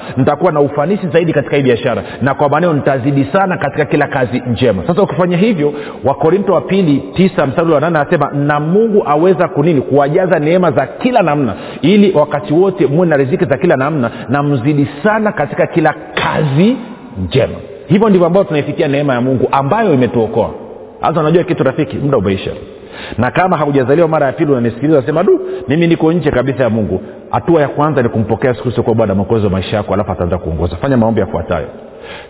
na 0.50 0.60
ufanisi 0.62 1.08
zaidi 1.08 1.34
katika 1.34 1.56
hii 1.56 1.64
biashara. 1.64 2.04
Na 2.22 2.34
kwa 2.34 2.50
maneo 2.50 2.74
nitazidi 2.74 3.28
sana 3.34 3.58
katika 3.58 3.86
kila 3.86 4.08
kazi 4.08 4.42
njema. 4.48 4.84
Sasa 4.88 5.02
ukifanya 5.04 5.38
hivyo 5.38 5.74
wakorinto 6.04 6.54
wa 6.54 6.62
pili 6.62 7.04
tisa 7.16 7.46
mstari 7.48 7.72
wa 7.72 7.80
nane 7.82 8.00
anasema 8.00 8.32
na 8.32 8.60
mungu 8.60 9.04
aweza 9.08 9.48
kunini? 9.48 9.82
Kuwajaza 9.82 10.40
neema 10.40 10.72
za 10.72 10.88
kila 10.88 11.22
namna 11.22 11.54
ili 11.82 12.12
wakati 12.12 12.54
wote 12.54 12.88
muwe 12.88 13.08
na 13.08 13.18
riziki 13.18 13.46
za 13.46 13.58
kila 13.58 13.76
namna 13.76 14.12
na 14.30 14.44
mzidi 14.44 14.88
sana 15.04 15.32
katika 15.32 15.68
kila 15.68 15.94
kazi 16.14 16.76
njema. 17.26 17.54
Hivyo 17.88 18.10
ndivyo 18.10 18.28
ambavyo 18.28 18.48
tunaifikia 18.48 18.88
neema 18.88 19.14
ya 19.14 19.22
mungu 19.22 19.48
ambayo 19.52 19.94
imetuokoa. 19.94 20.50
Sasa 21.02 21.20
unajua 21.20 21.44
kitu 21.44 21.64
rafiki 21.64 21.98
muda 21.98 22.18
umeisha. 22.18 22.52
Na 23.18 23.32
kama 23.32 23.58
haujazaliwa 23.58 24.08
mara 24.08 24.26
ya 24.26 24.32
pili 24.34 24.52
unanisikiliza 24.52 25.02
sema 25.02 25.24
du 25.24 25.40
mimi 25.68 25.88
niko 25.88 26.14
nje 26.14 26.32
kabisa 26.32 26.64
ya 26.64 26.70
mungu 26.70 27.02
hatua 27.32 27.62
ya 27.62 27.68
kwanza 27.68 28.02
ni 28.04 28.10
kumpokea 28.10 28.50
yesu 28.50 28.64
kristo 28.64 28.84
kuwa 28.84 28.96
bwana 28.96 29.16
mwokozi 29.16 29.46
wa 29.46 29.52
maisha 29.52 29.78
yako 29.78 29.94
alafu 29.94 30.12
ataanza 30.12 30.38
kuongoza. 30.38 30.76
Fanya 30.76 30.98
maombi 30.98 31.20
yafuatayo. 31.22 31.68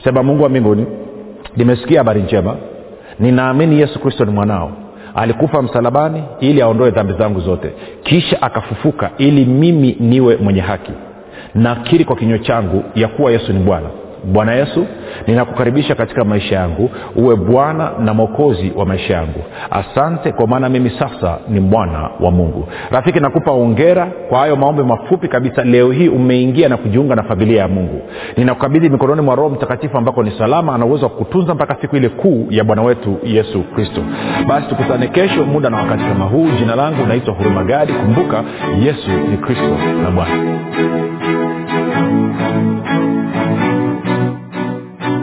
Sema 0.03 0.23
mungu 0.23 0.43
wa 0.43 0.49
mbinguni 0.49 0.85
nimesikia 1.57 1.97
habari 1.99 2.21
njema. 2.21 2.55
Ninaamini 3.19 3.79
yesu 3.79 3.99
kristo 3.99 4.25
ni 4.25 4.31
mwanao. 4.31 4.71
Alikufa 5.15 5.61
msalabani 5.61 6.23
ili 6.39 6.61
aondoe 6.61 6.91
dhambi 6.91 7.13
zangu 7.13 7.39
zote. 7.39 7.71
Kisha 8.03 8.41
akafufuka 8.41 9.09
ili 9.17 9.45
mimi 9.45 9.97
niwe 9.99 10.37
mwenye 10.37 10.61
haki. 10.61 10.91
Nakiri 11.55 12.05
kwa 12.05 12.15
kinywa 12.15 12.39
changu 12.39 12.83
ya 12.95 13.07
kuwa 13.07 13.31
yesu 13.31 13.53
ni 13.53 13.59
bwana 13.59 13.87
bwana 14.23 14.53
yesu 14.53 14.86
ninakukaribisha 15.27 15.95
katika 15.95 16.23
maisha 16.23 16.55
yangu. 16.55 16.89
Uwe 17.15 17.36
bwana 17.36 17.91
na 17.99 18.13
mwokozi 18.13 18.71
wa 18.75 18.86
maisha 18.86 19.13
yangu. 19.13 19.43
Asante 19.71 20.31
kwa 20.31 20.47
maana 20.47 20.69
mimi 20.69 20.89
sasa 20.89 21.38
ni 21.49 21.60
mwana 21.60 22.10
wa 22.19 22.31
mungu. 22.31 22.67
Rafiki 22.91 23.19
nakupa 23.19 23.51
ongera 23.51 24.05
kwa 24.29 24.39
hayo 24.39 24.55
maombi 24.55 24.84
mafupi 24.84 25.27
kabisa 25.27 25.63
leo 25.63 25.91
hii 25.91 26.07
umeingia 26.07 26.69
na 26.69 26.77
kujiunga 26.77 27.15
na 27.15 27.23
familia 27.23 27.62
ya 27.62 27.67
mungu. 27.67 28.01
Ninakukabidhi 28.38 28.89
mikononi 28.89 29.21
mwa 29.21 29.36
roho 29.36 29.49
mtakatifu 29.49 29.97
ambako 29.97 30.23
ni 30.23 30.31
salama 30.38 30.75
ana 30.75 30.86
uwezo 30.86 31.05
wa 31.05 31.10
kutunza 31.12 31.55
mpaka 31.55 31.75
siku 31.81 31.95
ile 31.95 32.10
kuu 32.10 32.47
ya 32.49 32.63
bwana 32.63 32.81
wetu 32.81 33.17
yesu 33.23 33.63
kristo. 33.75 34.01
Basi 34.47 34.67
tukutane 34.67 35.07
kesho 35.07 35.43
muda 35.45 35.69
na 35.69 35.77
wakati 35.77 36.03
kama 36.03 36.25
huu. 36.25 36.47
Jina 36.60 36.75
langu 36.75 37.05
naitwa 37.07 37.34
hurumagadi. 37.34 37.93
Kumbuka 37.93 38.43
yesu 38.84 39.10
ni 39.31 39.38
kristo 39.38 39.77
na 40.03 40.12
bwana 40.12 40.31